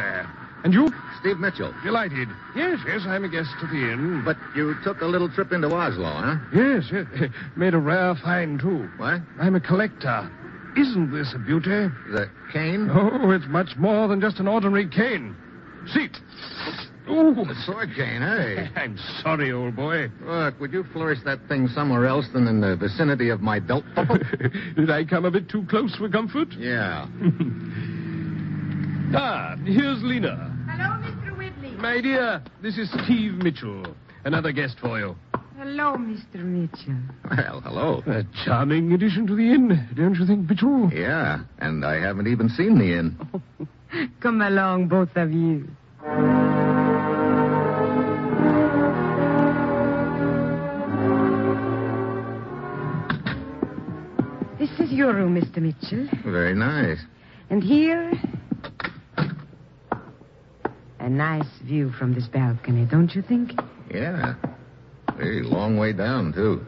And 0.62 0.72
you? 0.72 0.92
Steve 1.20 1.38
Mitchell. 1.38 1.74
Delighted. 1.82 2.28
Yes, 2.54 2.78
yes, 2.86 3.02
I'm 3.06 3.24
a 3.24 3.28
guest 3.28 3.50
at 3.62 3.70
the 3.70 3.92
inn. 3.92 4.22
But 4.24 4.36
you 4.54 4.74
took 4.84 5.00
a 5.00 5.06
little 5.06 5.28
trip 5.28 5.52
into 5.52 5.68
Oslo, 5.68 6.04
huh? 6.04 6.36
Yes, 6.54 6.84
yes. 6.92 7.30
Made 7.56 7.74
a 7.74 7.78
rare 7.78 8.14
find, 8.22 8.60
too. 8.60 8.88
What? 8.96 9.20
I'm 9.40 9.54
a 9.54 9.60
collector. 9.60 10.30
Isn't 10.76 11.10
this 11.12 11.32
a 11.34 11.38
beauty? 11.38 11.68
The 12.10 12.30
cane? 12.52 12.88
Oh, 12.92 13.30
it's 13.30 13.46
much 13.48 13.76
more 13.76 14.06
than 14.06 14.20
just 14.20 14.38
an 14.38 14.46
ordinary 14.46 14.88
cane. 14.88 15.34
Seat. 15.92 16.16
Ooh. 17.10 17.34
The 17.34 17.54
sword 17.64 17.88
cane, 17.96 18.20
hey. 18.20 18.68
I'm 18.76 18.98
sorry, 19.22 19.50
old 19.50 19.74
boy. 19.74 20.08
Look, 20.20 20.60
would 20.60 20.72
you 20.72 20.84
flourish 20.92 21.18
that 21.24 21.40
thing 21.48 21.66
somewhere 21.68 22.06
else 22.06 22.26
than 22.34 22.46
in 22.46 22.60
the 22.60 22.76
vicinity 22.76 23.30
of 23.30 23.40
my 23.40 23.58
belt 23.58 23.84
buckle? 23.96 24.18
Did 24.76 24.90
I 24.90 25.04
come 25.04 25.24
a 25.24 25.30
bit 25.30 25.48
too 25.48 25.64
close 25.68 25.96
for 25.96 26.08
comfort? 26.08 26.48
yeah. 26.52 27.06
Ah, 29.14 29.56
here's 29.64 30.02
Lena. 30.02 30.47
Hello, 30.78 30.96
Mr. 31.02 31.36
Whitley. 31.36 31.70
My 31.72 32.00
dear, 32.00 32.42
this 32.62 32.78
is 32.78 32.88
Steve 33.04 33.34
Mitchell. 33.34 33.82
Another 34.24 34.52
guest 34.52 34.76
for 34.80 34.98
you. 34.98 35.16
Hello, 35.58 35.96
Mr. 35.96 36.36
Mitchell. 36.44 36.94
Well, 37.30 37.60
hello. 37.62 38.02
A 38.06 38.22
charming 38.44 38.92
addition 38.92 39.26
to 39.26 39.34
the 39.34 39.42
inn, 39.42 39.88
don't 39.96 40.14
you 40.14 40.24
think, 40.24 40.48
Mitchell? 40.48 40.88
Yeah, 40.92 41.40
and 41.58 41.84
I 41.84 42.00
haven't 42.00 42.28
even 42.28 42.48
seen 42.48 42.78
the 42.78 42.96
inn. 42.96 44.08
Come 44.20 44.40
along, 44.40 44.86
both 44.86 45.16
of 45.16 45.32
you. 45.32 45.66
This 54.58 54.70
is 54.80 54.90
your 54.92 55.14
room, 55.14 55.40
Mr. 55.40 55.58
Mitchell. 55.62 56.08
Very 56.24 56.54
nice. 56.54 56.98
And 57.50 57.62
here. 57.62 58.12
A 61.08 61.10
nice 61.10 61.48
view 61.64 61.90
from 61.92 62.12
this 62.12 62.26
balcony, 62.26 62.84
don't 62.84 63.14
you 63.14 63.22
think? 63.22 63.52
Yeah. 63.90 64.34
Very 65.16 65.42
long 65.42 65.78
way 65.78 65.94
down, 65.94 66.34
too. 66.34 66.66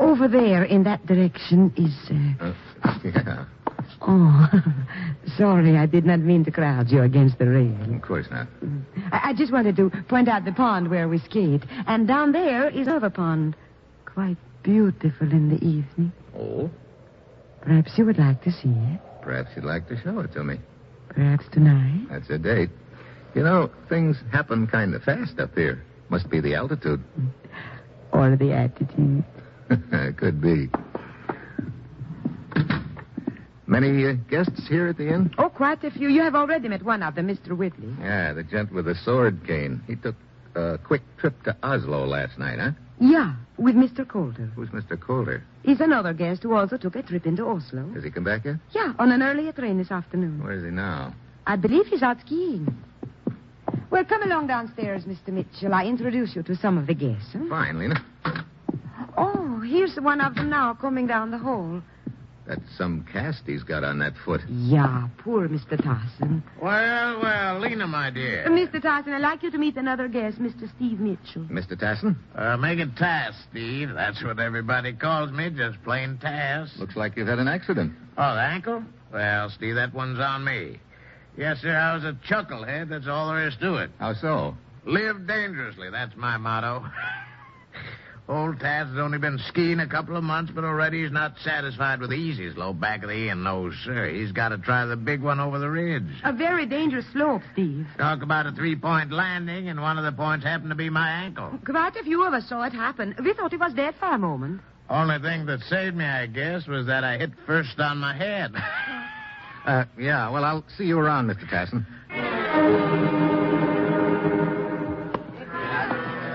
Over 0.00 0.26
there, 0.26 0.64
in 0.64 0.82
that 0.82 1.06
direction, 1.06 1.72
is. 1.76 1.94
Uh... 2.10 2.52
Uh, 2.82 2.98
yeah, 3.04 3.44
Oh, 4.00 4.48
sorry, 5.38 5.76
I 5.78 5.86
did 5.86 6.04
not 6.04 6.18
mean 6.18 6.44
to 6.46 6.50
crowd 6.50 6.90
you 6.90 7.02
against 7.02 7.38
the 7.38 7.46
rail. 7.46 7.94
of 7.94 8.02
course 8.02 8.26
not. 8.32 8.48
I, 9.12 9.30
I 9.30 9.32
just 9.34 9.52
wanted 9.52 9.76
to 9.76 9.90
point 10.08 10.26
out 10.28 10.44
the 10.44 10.50
pond 10.52 10.90
where 10.90 11.06
we 11.08 11.18
skate. 11.18 11.62
And 11.86 12.08
down 12.08 12.32
there 12.32 12.68
is 12.68 12.88
another 12.88 13.10
pond. 13.10 13.54
Quite 14.06 14.38
beautiful 14.64 15.30
in 15.30 15.50
the 15.50 15.64
evening. 15.64 16.10
Oh, 16.36 16.68
Perhaps 17.62 17.92
you 17.96 18.06
would 18.06 18.18
like 18.18 18.42
to 18.42 18.50
see 18.50 18.70
it. 18.74 19.00
perhaps 19.22 19.50
you'd 19.54 19.64
like 19.66 19.86
to 19.88 19.96
show 20.02 20.18
it 20.18 20.32
to 20.32 20.42
me. 20.42 20.58
Perhaps 21.10 21.44
tonight. 21.52 22.06
That's 22.10 22.28
a 22.30 22.38
date. 22.38 22.70
You 23.34 23.42
know, 23.42 23.70
things 23.88 24.16
happen 24.32 24.66
kind 24.66 24.94
of 24.94 25.02
fast 25.02 25.38
up 25.38 25.54
here. 25.54 25.82
Must 26.08 26.28
be 26.28 26.40
the 26.40 26.54
altitude. 26.54 27.02
Or 28.12 28.34
the 28.34 28.52
attitude. 28.52 29.22
Could 30.16 30.40
be. 30.40 30.68
Many 33.68 34.04
uh, 34.04 34.14
guests 34.28 34.66
here 34.68 34.88
at 34.88 34.96
the 34.96 35.14
inn? 35.14 35.32
Oh, 35.38 35.48
quite 35.48 35.84
a 35.84 35.92
few. 35.92 36.08
You 36.08 36.22
have 36.22 36.34
already 36.34 36.66
met 36.66 36.82
one 36.82 37.04
of 37.04 37.14
them, 37.14 37.28
Mr. 37.28 37.56
Whitley. 37.56 37.94
Yeah, 38.00 38.32
the 38.32 38.42
gent 38.42 38.72
with 38.72 38.86
the 38.86 38.96
sword 38.96 39.46
cane. 39.46 39.80
He 39.86 39.94
took 39.94 40.16
a 40.56 40.76
quick 40.78 41.02
trip 41.18 41.40
to 41.44 41.56
Oslo 41.62 42.04
last 42.04 42.36
night, 42.36 42.58
huh? 42.58 42.72
Yeah, 42.98 43.36
with 43.58 43.76
Mr. 43.76 44.06
Calder. 44.06 44.50
Who's 44.56 44.70
Mr. 44.70 45.00
Calder? 45.00 45.44
He's 45.62 45.80
another 45.80 46.12
guest 46.12 46.42
who 46.42 46.54
also 46.54 46.76
took 46.76 46.96
a 46.96 47.02
trip 47.04 47.24
into 47.26 47.46
Oslo. 47.46 47.88
Has 47.94 48.02
he 48.02 48.10
come 48.10 48.24
back 48.24 48.44
yet? 48.44 48.56
Yeah, 48.72 48.92
on 48.98 49.12
an 49.12 49.22
earlier 49.22 49.52
train 49.52 49.78
this 49.78 49.92
afternoon. 49.92 50.42
Where 50.42 50.54
is 50.54 50.64
he 50.64 50.70
now? 50.70 51.14
I 51.46 51.54
believe 51.54 51.86
he's 51.86 52.02
out 52.02 52.18
skiing. 52.26 52.76
Well, 53.90 54.04
come 54.04 54.22
along 54.22 54.46
downstairs, 54.46 55.04
Mr. 55.04 55.28
Mitchell. 55.28 55.74
I 55.74 55.84
introduce 55.84 56.34
you 56.36 56.42
to 56.44 56.54
some 56.56 56.78
of 56.78 56.86
the 56.86 56.94
guests. 56.94 57.30
huh? 57.32 57.40
Fine, 57.48 57.78
Lena. 57.78 58.04
Oh, 59.16 59.60
here's 59.60 59.96
one 59.96 60.20
of 60.20 60.34
them 60.34 60.48
now 60.50 60.74
coming 60.74 61.06
down 61.06 61.30
the 61.30 61.38
hall. 61.38 61.82
That's 62.46 62.62
some 62.76 63.06
cast 63.12 63.42
he's 63.46 63.62
got 63.62 63.84
on 63.84 63.98
that 64.00 64.14
foot. 64.24 64.40
Yeah, 64.48 65.08
poor 65.18 65.48
Mr. 65.48 65.76
Tasson. 65.76 66.42
Well, 66.60 67.20
well, 67.20 67.60
Lena, 67.60 67.86
my 67.86 68.10
dear. 68.10 68.44
Uh, 68.46 68.50
Mr. 68.50 68.80
Tasson, 68.82 69.12
I'd 69.12 69.20
like 69.20 69.42
you 69.44 69.50
to 69.52 69.58
meet 69.58 69.76
another 69.76 70.08
guest, 70.08 70.38
Mr. 70.40 70.68
Steve 70.74 70.98
Mitchell. 70.98 71.42
Mr. 71.44 71.78
Tasson? 71.78 72.16
Uh, 72.34 72.56
make 72.56 72.80
it 72.80 72.96
Tass, 72.96 73.34
Steve. 73.50 73.90
That's 73.94 74.22
what 74.24 74.40
everybody 74.40 74.92
calls 74.92 75.30
me, 75.30 75.50
just 75.50 75.80
plain 75.84 76.18
Tass. 76.18 76.70
Looks 76.78 76.96
like 76.96 77.16
you've 77.16 77.28
had 77.28 77.38
an 77.38 77.46
accident. 77.48 77.92
Oh, 78.18 78.34
the 78.34 78.40
ankle? 78.40 78.82
Well, 79.12 79.50
Steve, 79.50 79.76
that 79.76 79.94
one's 79.94 80.18
on 80.18 80.42
me. 80.44 80.80
Yes, 81.40 81.56
sir, 81.62 81.74
I 81.74 81.94
was 81.94 82.04
a 82.04 82.12
chucklehead. 82.28 82.90
That's 82.90 83.08
all 83.08 83.28
there 83.28 83.48
is 83.48 83.56
to 83.62 83.76
it. 83.76 83.90
How 83.98 84.12
so? 84.12 84.54
Live 84.84 85.26
dangerously. 85.26 85.88
That's 85.88 86.14
my 86.14 86.36
motto. 86.36 86.84
Old 88.28 88.60
Tass 88.60 88.88
has 88.88 88.98
only 88.98 89.16
been 89.16 89.38
skiing 89.48 89.80
a 89.80 89.86
couple 89.86 90.18
of 90.18 90.22
months, 90.22 90.52
but 90.54 90.64
already 90.64 91.02
he's 91.02 91.10
not 91.10 91.38
satisfied 91.42 91.98
with 92.00 92.10
the 92.10 92.16
easy 92.16 92.52
slope 92.52 92.78
back 92.78 93.02
of 93.02 93.08
the 93.08 93.30
inn. 93.30 93.42
No, 93.42 93.72
sir. 93.86 94.10
He's 94.10 94.32
got 94.32 94.50
to 94.50 94.58
try 94.58 94.84
the 94.84 94.96
big 94.96 95.22
one 95.22 95.40
over 95.40 95.58
the 95.58 95.70
ridge. 95.70 96.12
A 96.24 96.32
very 96.34 96.66
dangerous 96.66 97.06
slope, 97.10 97.40
Steve. 97.54 97.86
Talk 97.96 98.22
about 98.22 98.44
a 98.44 98.52
three-point 98.52 99.10
landing, 99.10 99.70
and 99.70 99.80
one 99.80 99.96
of 99.96 100.04
the 100.04 100.12
points 100.12 100.44
happened 100.44 100.68
to 100.72 100.76
be 100.76 100.90
my 100.90 101.08
ankle. 101.08 101.58
Quite 101.64 101.96
a 101.96 102.04
few 102.04 102.22
of 102.22 102.34
us 102.34 102.46
saw 102.50 102.64
it 102.64 102.74
happen. 102.74 103.14
We 103.24 103.32
thought 103.32 103.50
he 103.50 103.56
was 103.56 103.72
dead 103.72 103.94
for 103.98 104.12
a 104.12 104.18
moment. 104.18 104.60
Only 104.90 105.18
thing 105.18 105.46
that 105.46 105.60
saved 105.70 105.96
me, 105.96 106.04
I 106.04 106.26
guess, 106.26 106.66
was 106.66 106.84
that 106.84 107.02
I 107.02 107.16
hit 107.16 107.30
first 107.46 107.80
on 107.80 107.96
my 107.96 108.14
head. 108.14 108.52
Uh, 109.66 109.84
yeah, 109.98 110.28
well, 110.30 110.44
I'll 110.44 110.64
see 110.76 110.84
you 110.84 110.98
around, 110.98 111.28
Mr. 111.28 111.48
Tasson. 111.48 111.86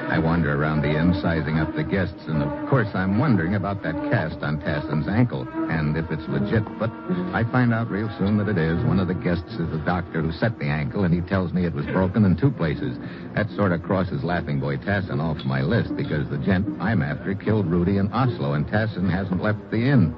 I 0.07 0.19
wander 0.19 0.55
around 0.55 0.81
the 0.81 0.97
inn, 0.97 1.13
sizing 1.21 1.59
up 1.59 1.75
the 1.75 1.83
guests, 1.83 2.23
and 2.27 2.41
of 2.41 2.69
course 2.69 2.87
I'm 2.93 3.17
wondering 3.19 3.55
about 3.55 3.83
that 3.83 3.95
cast 4.11 4.37
on 4.43 4.59
Tasson's 4.61 5.09
ankle, 5.09 5.45
and 5.69 5.97
if 5.97 6.09
it's 6.09 6.25
legit, 6.29 6.63
but 6.79 6.89
I 7.33 7.43
find 7.51 7.73
out 7.73 7.89
real 7.91 8.09
soon 8.17 8.37
that 8.37 8.47
it 8.47 8.57
is. 8.57 8.81
One 8.85 8.99
of 8.99 9.09
the 9.09 9.13
guests 9.13 9.51
is 9.53 9.69
the 9.71 9.83
doctor 9.85 10.21
who 10.21 10.31
set 10.31 10.57
the 10.57 10.67
ankle, 10.67 11.03
and 11.03 11.13
he 11.13 11.19
tells 11.19 11.51
me 11.51 11.65
it 11.65 11.73
was 11.73 11.85
broken 11.87 12.23
in 12.23 12.37
two 12.37 12.51
places. 12.51 12.97
That 13.33 13.49
sort 13.57 13.73
of 13.73 13.83
crosses 13.83 14.23
Laughing 14.23 14.59
Boy 14.59 14.77
Tasson 14.77 15.19
off 15.19 15.43
my 15.43 15.61
list, 15.61 15.97
because 15.97 16.29
the 16.29 16.37
gent 16.37 16.65
I'm 16.79 17.01
after 17.01 17.35
killed 17.35 17.65
Rudy 17.65 17.97
in 17.97 18.13
Oslo, 18.13 18.53
and 18.53 18.65
Tasson 18.67 19.09
hasn't 19.09 19.41
left 19.43 19.69
the 19.69 19.89
inn. 19.89 20.15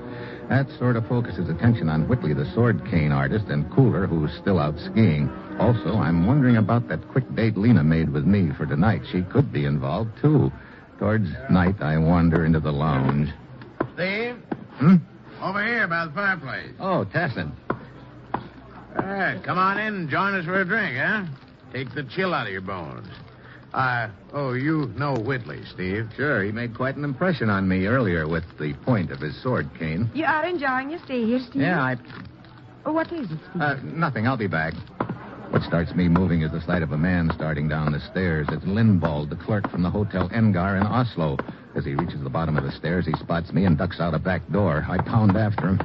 That 0.49 0.67
sort 0.79 0.95
of 0.95 1.05
focuses 1.07 1.49
attention 1.49 1.89
on 1.89 2.07
Whitley, 2.07 2.33
the 2.33 2.49
sword 2.53 2.85
cane 2.89 3.11
artist, 3.11 3.47
and 3.49 3.69
Calder, 3.73 4.07
who's 4.07 4.31
still 4.41 4.59
out 4.59 4.79
skiing. 4.79 5.29
Also, 5.59 5.97
I'm 5.97 6.25
wondering 6.25 6.55
about 6.55 6.87
that 6.87 7.05
quick 7.09 7.33
date 7.35 7.57
Lena 7.57 7.83
made 7.83 8.09
with 8.09 8.25
me 8.25 8.51
for 8.55 8.65
tonight. 8.65 9.01
She 9.11 9.23
could 9.23 9.51
be 9.51 9.65
involved, 9.65 10.11
too. 10.21 10.51
Towards 10.99 11.29
night, 11.49 11.81
I 11.81 11.97
wander 11.97 12.45
into 12.45 12.61
the 12.61 12.71
lounge. 12.71 13.29
Steve? 13.95 14.37
Hmm? 14.75 14.95
Over 15.41 15.65
here 15.65 15.87
by 15.87 16.05
the 16.05 16.11
fireplace. 16.13 16.71
Oh, 16.79 17.03
Tasson. 17.03 17.51
All 18.33 19.05
right, 19.05 19.43
come 19.43 19.57
on 19.57 19.77
in 19.77 19.95
and 19.95 20.09
join 20.09 20.33
us 20.33 20.45
for 20.45 20.61
a 20.61 20.65
drink, 20.65 20.97
huh? 20.97 21.25
Take 21.73 21.93
the 21.93 22.03
chill 22.03 22.33
out 22.33 22.47
of 22.47 22.53
your 22.53 22.61
bones. 22.61 23.07
Uh, 23.73 24.09
oh, 24.33 24.53
you 24.53 24.91
know 24.97 25.15
Whitley, 25.15 25.61
Steve. 25.73 26.09
Sure, 26.15 26.43
he 26.43 26.51
made 26.51 26.75
quite 26.75 26.95
an 26.95 27.03
impression 27.03 27.49
on 27.49 27.67
me 27.67 27.85
earlier 27.85 28.27
with 28.27 28.43
the 28.59 28.73
point 28.85 29.11
of 29.11 29.19
his 29.19 29.41
sword 29.43 29.69
cane. 29.77 30.09
You 30.13 30.25
are 30.25 30.45
enjoying 30.45 30.89
your 30.89 30.99
stay 31.03 31.25
here, 31.25 31.39
Steve? 31.39 31.61
Yeah, 31.61 31.81
I. 31.81 31.97
Oh, 32.85 32.93
what 32.93 33.11
is 33.11 33.29
it, 33.29 33.37
Steve? 33.49 33.61
Uh, 33.61 33.75
nothing. 33.83 34.25
I'll 34.27 34.37
be 34.37 34.47
back. 34.47 34.73
What 35.49 35.61
starts 35.63 35.93
me 35.95 36.09
moving 36.09 36.41
is 36.41 36.51
the 36.51 36.61
sight 36.61 36.81
of 36.81 36.91
a 36.91 36.97
man 36.97 37.31
starting 37.33 37.67
down 37.69 37.91
the 37.91 38.01
stairs. 38.11 38.47
It's 38.51 38.65
Lindvold, 38.65 39.29
the 39.29 39.35
clerk 39.37 39.69
from 39.69 39.81
the 39.81 39.89
Hotel 39.89 40.29
Engar 40.29 40.77
in 40.77 40.83
Oslo. 40.83 41.37
As 41.75 41.85
he 41.85 41.95
reaches 41.95 42.21
the 42.21 42.29
bottom 42.29 42.57
of 42.57 42.63
the 42.63 42.71
stairs, 42.71 43.05
he 43.05 43.13
spots 43.13 43.53
me 43.53 43.65
and 43.65 43.77
ducks 43.77 43.99
out 43.99 44.13
a 44.13 44.19
back 44.19 44.41
door. 44.51 44.85
I 44.89 44.97
pound 44.97 45.37
after 45.37 45.69
him. 45.69 45.79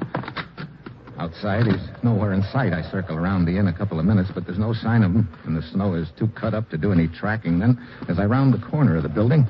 Outside, 1.23 1.67
he's 1.67 1.89
nowhere 2.03 2.33
in 2.33 2.43
sight. 2.53 2.73
I 2.73 2.83
circle 2.91 3.17
around 3.17 3.45
the 3.45 3.57
inn 3.57 3.69
a 3.69 3.73
couple 3.73 4.01
of 4.01 4.05
minutes, 4.05 4.29
but 4.35 4.45
there's 4.45 4.59
no 4.59 4.73
sign 4.73 5.05
of 5.05 5.13
him, 5.13 5.29
and 5.45 5.57
the 5.57 5.63
snow 5.63 5.95
is 5.95 6.09
too 6.19 6.27
cut 6.35 6.53
up 6.53 6.69
to 6.71 6.77
do 6.77 6.91
any 6.91 7.07
tracking. 7.07 7.61
Then, 7.61 7.79
as 8.09 8.19
I 8.19 8.25
round 8.25 8.53
the 8.53 8.59
corner 8.59 8.97
of 8.97 9.05
the 9.05 9.09
building. 9.09 9.47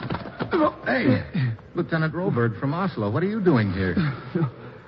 Oh, 0.53 0.77
Hey, 0.85 1.25
Lieutenant 1.75 2.13
Roberg 2.13 2.61
from 2.61 2.75
Oslo, 2.75 3.09
what 3.09 3.23
are 3.23 3.27
you 3.27 3.41
doing 3.41 3.73
here? 3.73 3.95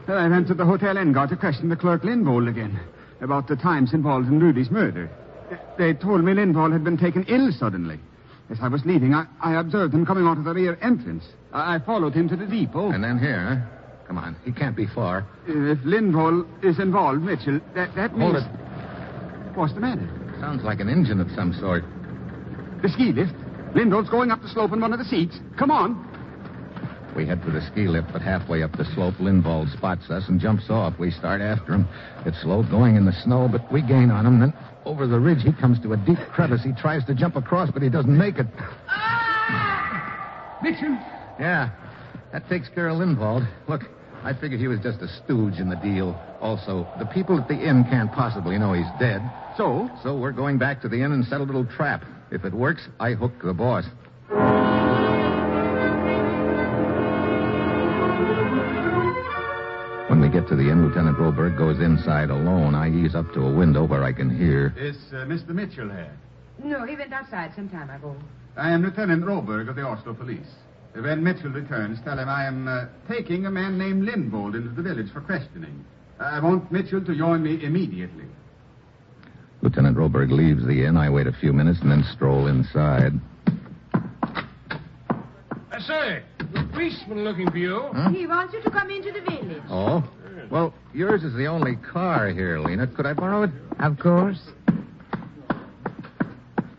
Well, 0.07 0.19
I 0.19 0.29
went 0.29 0.47
to 0.49 0.55
the 0.55 0.67
Hotel 0.67 0.97
Engar 0.99 1.27
to 1.31 1.37
question 1.37 1.71
the 1.71 1.77
clerk 1.77 2.03
Lindvold 2.03 2.51
again 2.51 2.79
about 3.23 3.49
the 3.49 3.57
times 3.57 3.95
involved 3.95 4.29
in 4.29 4.39
Rudy's 4.39 4.71
murder. 4.71 5.09
They 5.79 5.95
told 5.95 6.23
me 6.23 6.35
Lindvold 6.35 6.75
had 6.75 6.85
been 6.85 6.99
taken 6.99 7.25
ill 7.29 7.51
suddenly. 7.59 7.99
As 8.51 8.59
I 8.61 8.69
was 8.69 8.85
leaving, 8.85 9.15
I, 9.15 9.25
I 9.41 9.55
observed 9.59 9.95
him 9.95 10.05
coming 10.05 10.27
out 10.27 10.37
of 10.37 10.45
the 10.45 10.53
rear 10.53 10.77
entrance. 10.83 11.25
I, 11.51 11.77
I 11.77 11.79
followed 11.79 12.13
him 12.13 12.29
to 12.29 12.37
the 12.37 12.45
depot. 12.45 12.91
And 12.91 13.03
then 13.03 13.19
here, 13.19 13.41
huh? 13.71 13.74
Come 14.07 14.19
on, 14.19 14.37
he 14.45 14.53
can't 14.53 14.77
be 14.77 14.87
far. 14.87 15.27
If 15.47 15.79
Lindvold 15.79 16.47
is 16.65 16.79
involved, 16.79 17.23
Mitchell, 17.23 17.61
that, 17.75 17.95
that 17.95 18.11
Hold 18.13 18.35
means... 18.35 18.45
it. 18.45 19.57
What's 19.57 19.73
the 19.73 19.81
matter? 19.81 20.09
Sounds 20.41 20.63
like 20.63 20.81
an 20.81 20.89
engine 20.89 21.21
of 21.21 21.31
some 21.31 21.53
sort. 21.55 21.85
The 22.83 22.89
ski 22.89 23.13
lift. 23.13 23.35
Lindvold's 23.75 24.11
going 24.11 24.31
up 24.31 24.43
the 24.43 24.49
slope 24.49 24.73
in 24.73 24.81
one 24.81 24.93
of 24.93 24.99
the 24.99 25.05
seats. 25.05 25.39
Come 25.59 25.71
on. 25.71 26.11
We 27.17 27.27
head 27.27 27.43
for 27.43 27.51
the 27.51 27.63
ski 27.71 27.87
lift, 27.87 28.13
but 28.13 28.21
halfway 28.21 28.63
up 28.63 28.77
the 28.77 28.85
slope, 28.95 29.15
Lindvold 29.15 29.73
spots 29.73 30.11
us 30.11 30.29
and 30.29 30.41
jumps 30.41 30.69
off. 30.69 30.99
We 30.99 31.11
start 31.11 31.41
after 31.41 31.73
him. 31.75 31.89
It's 32.27 32.41
slow 32.43 32.63
going 32.65 32.97
in 32.97 33.05
the 33.07 33.13
snow, 33.13 33.49
but 33.51 33.71
we 33.73 33.83
gain 33.83 34.11
on 34.11 34.27
him. 34.27 34.41
Then 34.41 34.53
over 34.85 35.07
the 35.07 35.21
ridge, 35.21 35.43
he 35.43 35.53
comes 35.53 35.81
to 35.81 35.93
a 35.93 35.97
deep 35.97 36.19
crevice. 36.33 36.63
He 36.63 36.73
tries 36.73 37.05
to 37.07 37.15
jump 37.15 37.37
across, 37.37 37.71
but 37.71 37.83
he 37.83 37.89
doesn't 37.89 38.17
make 38.17 38.39
it. 38.39 38.47
Ah! 38.89 40.59
Mitchell. 40.63 40.99
Yeah, 41.39 41.71
that 42.35 42.49
takes 42.49 42.69
care 42.69 42.89
of 42.89 42.99
Lindvold. 42.99 43.47
Look, 43.69 43.83
I 44.25 44.33
figured 44.33 44.61
he 44.61 44.67
was 44.67 44.81
just 44.81 45.01
a 45.01 45.07
stooge 45.23 45.61
in 45.61 45.69
the 45.71 45.77
deal. 45.77 46.21
Also, 46.41 46.85
the 46.99 47.07
people 47.07 47.39
at 47.39 47.47
the 47.47 47.55
inn 47.55 47.85
can't 47.85 48.11
possibly 48.11 48.59
know 48.59 48.73
he's 48.73 48.91
dead. 48.99 49.23
So? 49.57 49.89
So 50.03 50.19
we're 50.19 50.33
going 50.33 50.59
back 50.59 50.83
to 50.83 50.89
the 50.89 51.01
inn 51.01 51.13
and 51.13 51.25
set 51.25 51.41
a 51.41 51.45
little 51.45 51.65
trap. 51.65 52.05
If 52.33 52.45
it 52.45 52.53
works, 52.53 52.89
I 52.99 53.13
hook 53.13 53.31
the 53.41 53.55
boss. 53.55 53.85
When 60.11 60.21
we 60.21 60.29
get 60.29 60.49
to 60.49 60.57
the 60.57 60.69
inn, 60.69 60.89
Lieutenant 60.89 61.17
Roberg 61.19 61.57
goes 61.57 61.79
inside 61.79 62.31
alone. 62.31 62.75
I 62.75 62.91
ease 62.91 63.15
up 63.15 63.33
to 63.35 63.47
a 63.47 63.55
window 63.55 63.87
where 63.87 64.03
I 64.03 64.13
can 64.13 64.29
hear. 64.29 64.75
Is 64.77 64.97
uh, 65.13 65.19
Mr. 65.27 65.51
Mitchell 65.51 65.89
here? 65.89 66.11
No, 66.65 66.85
he 66.85 66.97
went 66.97 67.13
outside 67.13 67.53
some 67.55 67.69
time 67.69 67.91
ago. 67.91 68.17
I 68.57 68.73
am 68.73 68.83
Lieutenant 68.83 69.25
Roberg 69.25 69.69
of 69.69 69.77
the 69.77 69.83
Oslo 69.83 70.15
Police. 70.15 70.51
When 70.95 71.25
Mitchell 71.25 71.51
returns, 71.51 71.99
tell 72.05 72.19
him 72.19 72.29
I 72.29 72.45
am 72.45 72.69
uh, 72.69 72.87
taking 73.09 73.47
a 73.47 73.51
man 73.51 73.77
named 73.77 74.09
Linvold 74.09 74.55
into 74.55 74.71
the 74.71 74.83
village 74.83 75.13
for 75.13 75.21
questioning. 75.21 75.85
I 76.21 76.39
want 76.41 76.71
Mitchell 76.71 77.05
to 77.05 77.17
join 77.17 77.43
me 77.43 77.65
immediately. 77.65 78.25
Lieutenant 79.61 79.97
Roberg 79.97 80.31
leaves 80.31 80.65
the 80.65 80.85
inn. 80.85 80.97
I 80.97 81.11
wait 81.11 81.27
a 81.27 81.33
few 81.33 81.53
minutes 81.53 81.81
and 81.81 81.91
then 81.91 82.05
stroll 82.15 82.47
inside. 82.47 83.13
I 85.73 85.81
say, 85.81 86.23
the 86.39 86.69
policeman 86.73 87.25
looking 87.25 87.51
for 87.51 87.59
you. 87.59 87.91
He 88.13 88.27
wants 88.27 88.55
you 88.55 88.63
to 88.63 88.71
come 88.71 88.91
into 88.91 89.11
the 89.11 89.21
village. 89.23 89.63
Oh? 89.69 90.09
Well, 90.51 90.73
yours 90.93 91.25
is 91.25 91.35
the 91.35 91.47
only 91.47 91.77
car 91.77 92.29
here, 92.29 92.61
Lena. 92.61 92.87
Could 92.87 93.07
I 93.07 93.15
borrow 93.15 93.43
it? 93.43 93.51
Of 93.81 93.99
course. 93.99 94.41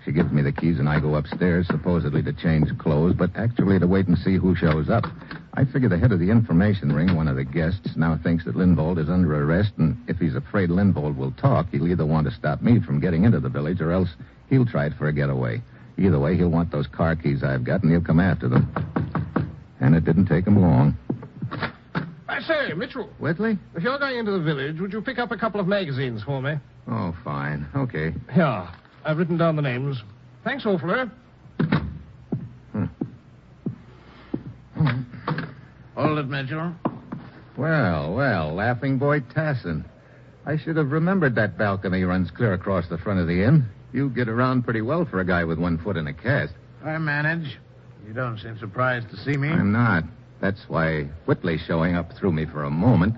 She 0.06 0.12
gives 0.12 0.32
me 0.32 0.44
the 0.44 0.52
keys 0.52 0.78
and 0.78 0.88
I 0.88 1.00
go 1.00 1.16
upstairs, 1.16 1.66
supposedly 1.66 2.22
to 2.22 2.32
change 2.32 2.70
clothes, 2.78 3.16
but 3.18 3.32
actually 3.36 3.80
to 3.80 3.88
wait 3.88 4.08
and 4.08 4.16
see 4.16 4.36
who 4.38 4.56
shows 4.56 4.88
up. 4.88 5.06
I 5.56 5.66
figure 5.66 5.90
the 5.90 5.98
head 5.98 6.12
of 6.12 6.20
the 6.20 6.30
information 6.30 6.94
ring, 6.94 7.16
one 7.16 7.28
of 7.28 7.38
the 7.38 7.44
guests, 7.44 7.96
now 7.96 8.16
thinks 8.22 8.46
that 8.46 8.56
Linvold 8.56 9.00
is 9.00 9.10
under 9.10 9.34
arrest, 9.34 9.72
and 9.80 9.98
if 10.08 10.18
he's 10.18 10.36
afraid 10.36 10.70
Linvold 10.70 11.18
will 11.18 11.32
talk, 11.32 11.68
he'll 11.72 11.88
either 11.88 12.06
want 12.06 12.28
to 12.28 12.34
stop 12.36 12.62
me 12.62 12.80
from 12.80 13.00
getting 13.00 13.24
into 13.24 13.40
the 13.40 13.50
village 13.50 13.82
or 13.82 13.92
else 13.92 14.10
he'll 14.50 14.66
try 14.66 14.86
it 14.86 14.94
for 14.94 15.08
a 15.08 15.14
getaway. 15.14 15.60
Either 15.98 16.20
way, 16.20 16.38
he'll 16.38 16.50
want 16.50 16.72
those 16.72 16.88
car 16.88 17.16
keys 17.16 17.44
I've 17.44 17.64
got, 17.64 17.82
and 17.82 17.92
he'll 17.92 18.02
come 18.02 18.20
after 18.20 18.48
them. 18.48 18.72
And 19.80 19.96
it 19.96 20.06
didn't 20.06 20.28
take 20.28 20.46
him 20.46 20.62
long. 20.62 20.96
I 22.28 22.42
say, 22.42 22.74
Mitchell, 22.74 23.10
Whitley? 23.18 23.58
if 23.76 23.82
you're 23.82 23.98
going 23.98 24.20
into 24.20 24.32
the 24.32 24.44
village, 24.44 24.80
would 24.80 24.94
you 24.94 25.02
pick 25.02 25.18
up 25.18 25.32
a 25.32 25.38
couple 25.38 25.60
of 25.60 25.68
magazines 25.68 26.22
for 26.22 26.42
me? 26.42 26.56
Oh, 26.88 27.16
fine. 27.24 27.66
Okay. 27.76 28.14
Here. 28.32 28.68
I've 29.06 29.20
written 29.20 29.38
down 29.38 29.56
the 29.56 29.62
names. 29.62 30.02
Thanks 30.44 30.66
awfully. 30.66 31.10
Hold 35.96 36.18
it, 36.20 36.28
Mitchell. 36.28 36.74
Well, 37.56 38.14
well, 38.14 38.54
Laughing 38.54 38.98
Boy 38.98 39.22
Tasson. 39.22 39.86
I 40.46 40.58
should 40.58 40.76
have 40.76 40.92
remembered 40.92 41.36
that 41.36 41.58
balcony 41.58 42.04
runs 42.04 42.32
clear 42.32 42.54
across 42.54 42.90
the 42.90 42.98
front 42.98 43.20
of 43.20 43.28
the 43.28 43.44
inn. 43.44 43.66
You 43.94 44.10
get 44.10 44.28
around 44.28 44.64
pretty 44.64 44.82
well 44.82 45.06
for 45.06 45.20
a 45.20 45.26
guy 45.26 45.44
with 45.46 45.58
one 45.60 45.78
foot 45.78 45.98
in 45.98 46.08
a 46.08 46.14
cast. 46.14 46.54
I 46.84 46.98
manage. 46.98 47.58
You 48.06 48.14
don't 48.14 48.38
seem 48.40 48.58
surprised 48.58 49.10
to 49.12 49.18
see 49.18 49.38
me. 49.38 49.50
I'm 49.50 49.72
not. 49.72 50.04
That's 50.42 50.68
why 50.68 51.04
Whitley 51.26 51.58
showing 51.58 51.96
up 51.96 52.12
threw 52.14 52.32
me 52.32 52.46
for 52.46 52.64
a 52.64 52.70
moment. 52.70 53.16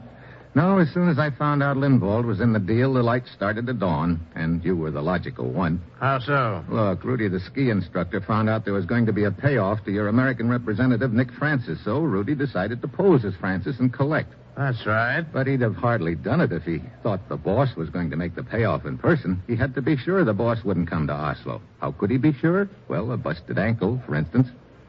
No, 0.58 0.80
as 0.80 0.92
soon 0.92 1.08
as 1.08 1.20
I 1.20 1.30
found 1.30 1.62
out 1.62 1.78
Linvold 1.78 2.26
was 2.26 2.42
in 2.42 2.52
the 2.52 2.58
deal, 2.58 2.92
the 2.92 3.04
light 3.04 3.28
started 3.28 3.68
to 3.68 3.74
dawn, 3.74 4.20
and 4.34 4.66
you 4.66 4.76
were 4.76 4.90
the 4.90 5.04
logical 5.04 5.52
one. 5.52 5.80
How 6.00 6.18
so? 6.18 6.66
Look, 6.68 7.04
Rudy, 7.04 7.28
the 7.28 7.40
ski 7.40 7.70
instructor, 7.70 8.22
found 8.22 8.50
out 8.50 8.66
there 8.66 8.74
was 8.74 8.88
going 8.88 9.06
to 9.06 9.14
be 9.14 9.26
a 9.26 9.30
payoff 9.30 9.86
to 9.86 9.92
your 9.92 10.08
American 10.08 10.50
representative, 10.50 11.14
Nick 11.14 11.32
Francis, 11.34 11.78
so 11.86 12.00
Rudy 12.00 12.34
decided 12.34 12.82
to 12.82 12.88
pose 12.88 13.24
as 13.24 13.36
Francis 13.36 13.78
and 13.78 13.94
collect. 13.94 14.34
That's 14.58 14.84
right. 14.88 15.22
But 15.32 15.46
he'd 15.46 15.62
have 15.62 15.76
hardly 15.76 16.16
done 16.16 16.42
it 16.42 16.52
if 16.52 16.64
he 16.64 16.82
thought 17.04 17.30
the 17.30 17.38
boss 17.38 17.76
was 17.76 17.92
going 17.92 18.10
to 18.10 18.18
make 18.18 18.34
the 18.34 18.42
payoff 18.42 18.88
in 18.88 18.98
person. 18.98 19.44
He 19.46 19.56
had 19.56 19.76
to 19.76 19.84
be 19.84 19.96
sure 19.96 20.26
the 20.26 20.34
boss 20.34 20.64
wouldn't 20.64 20.90
come 20.90 21.06
to 21.06 21.14
Oslo. 21.14 21.62
How 21.80 21.92
could 21.92 22.10
he 22.10 22.18
be 22.18 22.34
sure? 22.34 22.68
Well, 22.88 23.12
a 23.12 23.18
busted 23.18 23.60
ankle, 23.60 24.02
for 24.08 24.16
instance. 24.16 24.48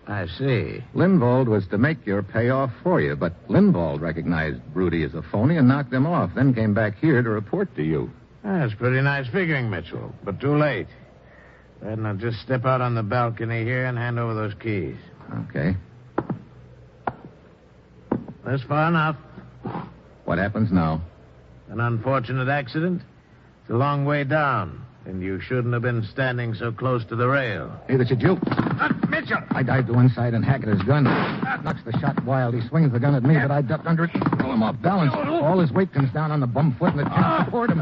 I 0.08 0.26
see. 0.38 0.82
Linvold 0.94 1.48
was 1.48 1.66
to 1.68 1.76
make 1.76 2.06
your 2.06 2.22
payoff 2.22 2.70
for 2.82 2.98
you, 3.00 3.14
but 3.14 3.46
Linvold 3.48 4.00
recognized 4.00 4.58
Rudy 4.72 5.04
as 5.04 5.12
a 5.12 5.20
phony 5.20 5.58
and 5.58 5.68
knocked 5.68 5.92
him 5.92 6.06
off, 6.06 6.30
then 6.34 6.54
came 6.54 6.72
back 6.72 6.98
here 6.98 7.22
to 7.22 7.28
report 7.28 7.74
to 7.76 7.82
you. 7.82 8.10
That's 8.42 8.72
pretty 8.74 9.02
nice 9.02 9.26
figuring, 9.28 9.68
Mitchell, 9.68 10.14
but 10.24 10.40
too 10.40 10.56
late. 10.56 10.86
Then 11.82 12.06
I'll 12.06 12.16
just 12.16 12.40
step 12.40 12.64
out 12.64 12.80
on 12.80 12.94
the 12.94 13.02
balcony 13.02 13.64
here 13.64 13.84
and 13.84 13.98
hand 13.98 14.18
over 14.18 14.32
those 14.32 14.54
keys. 14.54 14.96
Okay. 15.50 15.76
That's 18.46 18.62
far 18.62 18.88
enough. 18.88 19.16
What 20.24 20.38
happens 20.38 20.72
now? 20.72 21.02
An 21.68 21.80
unfortunate 21.80 22.48
accident. 22.48 23.02
It's 23.60 23.70
a 23.70 23.76
long 23.76 24.06
way 24.06 24.24
down, 24.24 24.86
and 25.04 25.22
you 25.22 25.38
shouldn't 25.40 25.74
have 25.74 25.82
been 25.82 26.02
standing 26.10 26.54
so 26.54 26.72
close 26.72 27.04
to 27.06 27.16
the 27.16 27.28
rail. 27.28 27.78
Hey, 27.86 27.98
that's 27.98 28.10
a 28.10 28.16
joke. 28.16 28.38
Uh, 28.46 28.57
Mitchell! 29.20 29.42
I 29.50 29.64
dive 29.64 29.88
to 29.88 29.94
one 29.94 30.08
side 30.10 30.34
and 30.34 30.44
hack 30.44 30.62
at 30.62 30.68
his 30.68 30.82
gun. 30.82 31.02
Knocks 31.02 31.82
the 31.84 31.90
shot 31.98 32.24
wild. 32.24 32.54
He 32.54 32.66
swings 32.68 32.92
the 32.92 33.00
gun 33.00 33.16
at 33.16 33.24
me, 33.24 33.34
but 33.34 33.50
I 33.50 33.62
duck 33.62 33.80
under 33.84 34.04
it, 34.04 34.10
throw 34.38 34.52
him 34.52 34.62
off 34.62 34.80
balance. 34.80 35.12
All 35.12 35.58
his 35.58 35.72
weight 35.72 35.92
comes 35.92 36.12
down 36.12 36.30
on 36.30 36.38
the 36.38 36.46
bum 36.46 36.76
foot, 36.78 36.92
and 36.92 37.00
it 37.00 37.08
can't 37.08 37.44
support 37.44 37.70
him. 37.70 37.80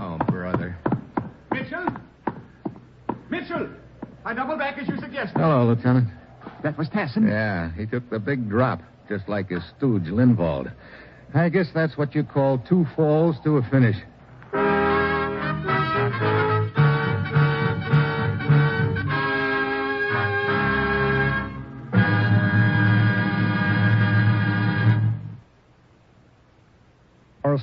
Oh, 0.00 0.18
brother. 0.28 0.76
Mitchell? 1.52 1.86
Mitchell! 3.30 3.68
I 4.24 4.34
double 4.34 4.56
back 4.56 4.76
as 4.78 4.88
you 4.88 4.96
suggested. 4.98 5.38
Hello, 5.38 5.66
Lieutenant. 5.66 6.08
That 6.64 6.76
was 6.76 6.88
Tasson. 6.88 7.28
Yeah, 7.28 7.70
he 7.74 7.86
took 7.86 8.10
the 8.10 8.18
big 8.18 8.48
drop, 8.48 8.82
just 9.08 9.28
like 9.28 9.50
his 9.50 9.62
stooge, 9.76 10.04
Linvold. 10.04 10.72
I 11.32 11.48
guess 11.48 11.66
that's 11.72 11.96
what 11.96 12.12
you 12.16 12.24
call 12.24 12.58
two 12.58 12.86
falls 12.96 13.36
to 13.44 13.58
a 13.58 13.62
finish. 13.70 13.96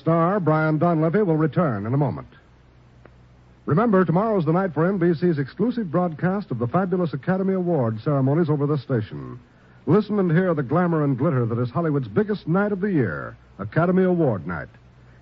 Star, 0.07 0.39
Brian 0.39 0.79
Donlevy, 0.79 1.25
will 1.25 1.35
return 1.35 1.85
in 1.85 1.93
a 1.93 1.97
moment. 1.97 2.29
Remember, 3.65 4.05
tomorrow's 4.05 4.45
the 4.45 4.53
night 4.53 4.73
for 4.73 4.89
NBC's 4.89 5.37
exclusive 5.37 5.91
broadcast 5.91 6.49
of 6.49 6.59
the 6.59 6.67
fabulous 6.67 7.11
Academy 7.11 7.53
Award 7.53 7.99
ceremonies 8.01 8.49
over 8.49 8.65
this 8.65 8.81
station. 8.81 9.37
Listen 9.85 10.17
and 10.17 10.31
hear 10.31 10.53
the 10.53 10.63
glamour 10.63 11.03
and 11.03 11.17
glitter 11.17 11.45
that 11.45 11.59
is 11.59 11.69
Hollywood's 11.69 12.07
biggest 12.07 12.47
night 12.47 12.71
of 12.71 12.79
the 12.79 12.89
year, 12.89 13.35
Academy 13.59 14.03
Award 14.03 14.47
night. 14.47 14.69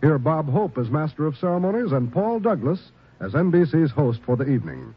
Hear 0.01 0.19
Bob 0.19 0.47
Hope 0.51 0.77
as 0.77 0.91
Master 0.91 1.25
of 1.25 1.35
Ceremonies 1.35 1.91
and 1.91 2.13
Paul 2.13 2.39
Douglas 2.39 2.91
as 3.19 3.31
NBC's 3.31 3.89
host 3.89 4.19
for 4.23 4.37
the 4.37 4.47
evening. 4.47 4.93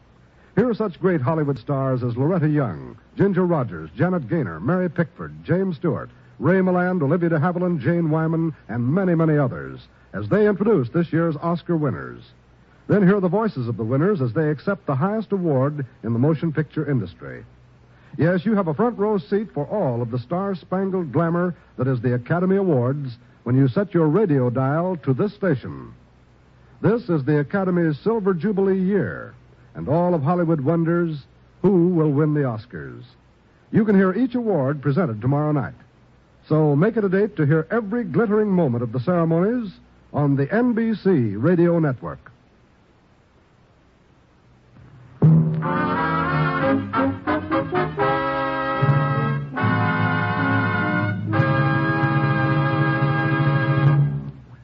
Here 0.55 0.69
are 0.69 0.75
such 0.75 0.99
great 0.99 1.21
Hollywood 1.21 1.57
stars 1.57 2.03
as 2.03 2.15
Loretta 2.15 2.47
Young, 2.47 2.95
Ginger 3.17 3.47
Rogers, 3.47 3.89
Janet 3.97 4.29
Gaynor, 4.29 4.59
Mary 4.59 4.87
Pickford, 4.87 5.33
James 5.43 5.77
Stewart, 5.77 6.11
Ray 6.39 6.61
Milland, 6.61 7.01
Olivia 7.01 7.29
de 7.29 7.37
Havilland, 7.37 7.79
Jane 7.81 8.09
Wyman, 8.09 8.55
and 8.67 8.87
many, 8.87 9.13
many 9.13 9.37
others 9.37 9.81
as 10.13 10.27
they 10.29 10.47
introduce 10.47 10.89
this 10.89 11.11
year's 11.13 11.35
Oscar 11.37 11.77
winners. 11.77 12.23
Then 12.87 13.05
hear 13.05 13.19
the 13.19 13.27
voices 13.27 13.67
of 13.67 13.77
the 13.77 13.83
winners 13.83 14.21
as 14.21 14.33
they 14.33 14.49
accept 14.49 14.85
the 14.85 14.95
highest 14.95 15.31
award 15.31 15.85
in 16.03 16.13
the 16.13 16.19
motion 16.19 16.51
picture 16.51 16.89
industry. 16.89 17.45
Yes, 18.17 18.45
you 18.45 18.55
have 18.55 18.67
a 18.67 18.73
front 18.73 18.97
row 18.97 19.19
seat 19.19 19.51
for 19.53 19.67
all 19.67 20.01
of 20.01 20.09
the 20.09 20.17
star 20.17 20.55
spangled 20.55 21.11
glamour 21.11 21.55
that 21.77 21.87
is 21.87 22.01
the 22.01 22.15
Academy 22.15 22.55
Awards 22.55 23.17
when 23.43 23.55
you 23.55 23.67
set 23.67 23.93
your 23.93 24.07
radio 24.07 24.49
dial 24.49 24.97
to 25.03 25.13
this 25.13 25.33
station. 25.33 25.93
This 26.81 27.09
is 27.09 27.23
the 27.25 27.39
Academy's 27.39 27.99
Silver 27.99 28.33
Jubilee 28.33 28.79
year, 28.79 29.35
and 29.75 29.87
all 29.87 30.15
of 30.15 30.23
Hollywood 30.23 30.61
wonders 30.61 31.23
who 31.61 31.89
will 31.89 32.11
win 32.11 32.33
the 32.33 32.41
Oscars. 32.41 33.03
You 33.71 33.85
can 33.85 33.95
hear 33.95 34.13
each 34.13 34.33
award 34.33 34.81
presented 34.81 35.21
tomorrow 35.21 35.51
night. 35.51 35.75
So 36.49 36.75
make 36.75 36.97
it 36.97 37.03
a 37.03 37.09
date 37.09 37.35
to 37.35 37.45
hear 37.45 37.67
every 37.69 38.03
glittering 38.03 38.49
moment 38.49 38.81
of 38.81 38.91
the 38.91 38.99
ceremonies 38.99 39.71
on 40.11 40.35
the 40.35 40.47
NBC 40.47 41.35
Radio 41.37 41.77
Network. 41.77 42.31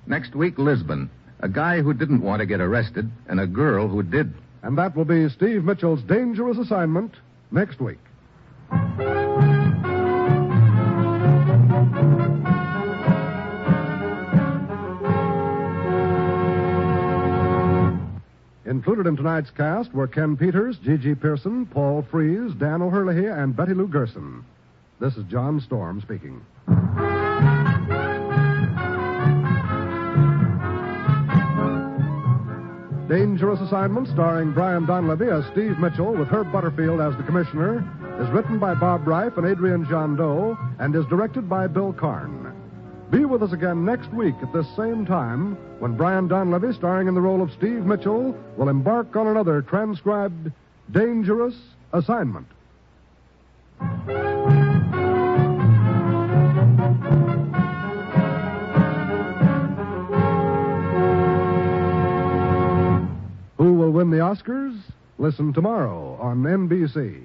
Next 0.07 0.33
week, 0.33 0.57
Lisbon. 0.57 1.11
A 1.41 1.49
guy 1.49 1.81
who 1.81 1.93
didn't 1.93 2.21
want 2.23 2.39
to 2.39 2.47
get 2.47 2.61
arrested, 2.61 3.11
and 3.27 3.39
a 3.39 3.45
girl 3.45 3.87
who 3.87 4.01
did. 4.01 4.33
And 4.63 4.75
that 4.79 4.95
will 4.95 5.05
be 5.05 5.29
Steve 5.29 5.63
Mitchell's 5.63 6.01
dangerous 6.01 6.57
assignment 6.57 7.13
next 7.51 7.79
week. 7.79 7.99
Included 18.95 19.09
in 19.09 19.17
tonight's 19.17 19.49
cast 19.49 19.93
were 19.93 20.07
Ken 20.07 20.37
Peters, 20.37 20.77
GeGe 20.77 21.19
Pearson, 21.19 21.65
Paul 21.65 22.01
Frees, 22.09 22.53
Dan 22.53 22.81
O'Herlihy, 22.81 23.25
and 23.25 23.53
Betty 23.53 23.73
Lou 23.73 23.89
Gerson. 23.89 24.45
This 25.01 25.17
is 25.17 25.25
John 25.25 25.59
Storm 25.59 25.99
speaking. 25.99 26.39
Dangerous 33.09 33.59
Assignment, 33.59 34.07
starring 34.07 34.53
Brian 34.53 34.85
Donlevy 34.87 35.29
as 35.29 35.45
Steve 35.51 35.77
Mitchell 35.77 36.13
with 36.13 36.29
Herb 36.29 36.49
Butterfield 36.53 37.01
as 37.01 37.17
the 37.17 37.23
commissioner, 37.23 37.83
is 38.21 38.29
written 38.29 38.59
by 38.59 38.73
Bob 38.75 39.03
Ryf 39.03 39.37
and 39.37 39.45
Adrian 39.45 39.85
Gendot 39.87 40.57
and 40.79 40.95
is 40.95 41.05
directed 41.07 41.49
by 41.49 41.67
Bill 41.67 41.91
Karn. 41.91 42.44
Be 43.15 43.23
with 43.23 43.41
us 43.41 43.53
again 43.53 43.85
next 43.85 44.11
week 44.11 44.35
at 44.41 44.51
this 44.51 44.67
same 44.75 45.05
time 45.05 45.55
when 45.79 45.95
Brian 45.95 46.27
Donlevy, 46.27 46.75
starring 46.75 47.07
in 47.07 47.13
the 47.13 47.21
role 47.21 47.41
of 47.41 47.49
Steve 47.53 47.85
Mitchell, 47.85 48.37
will 48.57 48.67
embark 48.67 49.15
on 49.15 49.27
another 49.27 49.61
transcribed 49.61 50.51
Dangerous 50.91 51.55
Assignment. 51.93 52.45
Who 63.57 63.75
will 63.75 63.91
win 63.91 64.09
the 64.09 64.17
Oscars? 64.17 64.77
Listen 65.19 65.53
tomorrow 65.53 66.17
on 66.19 66.43
NBC. 66.43 67.24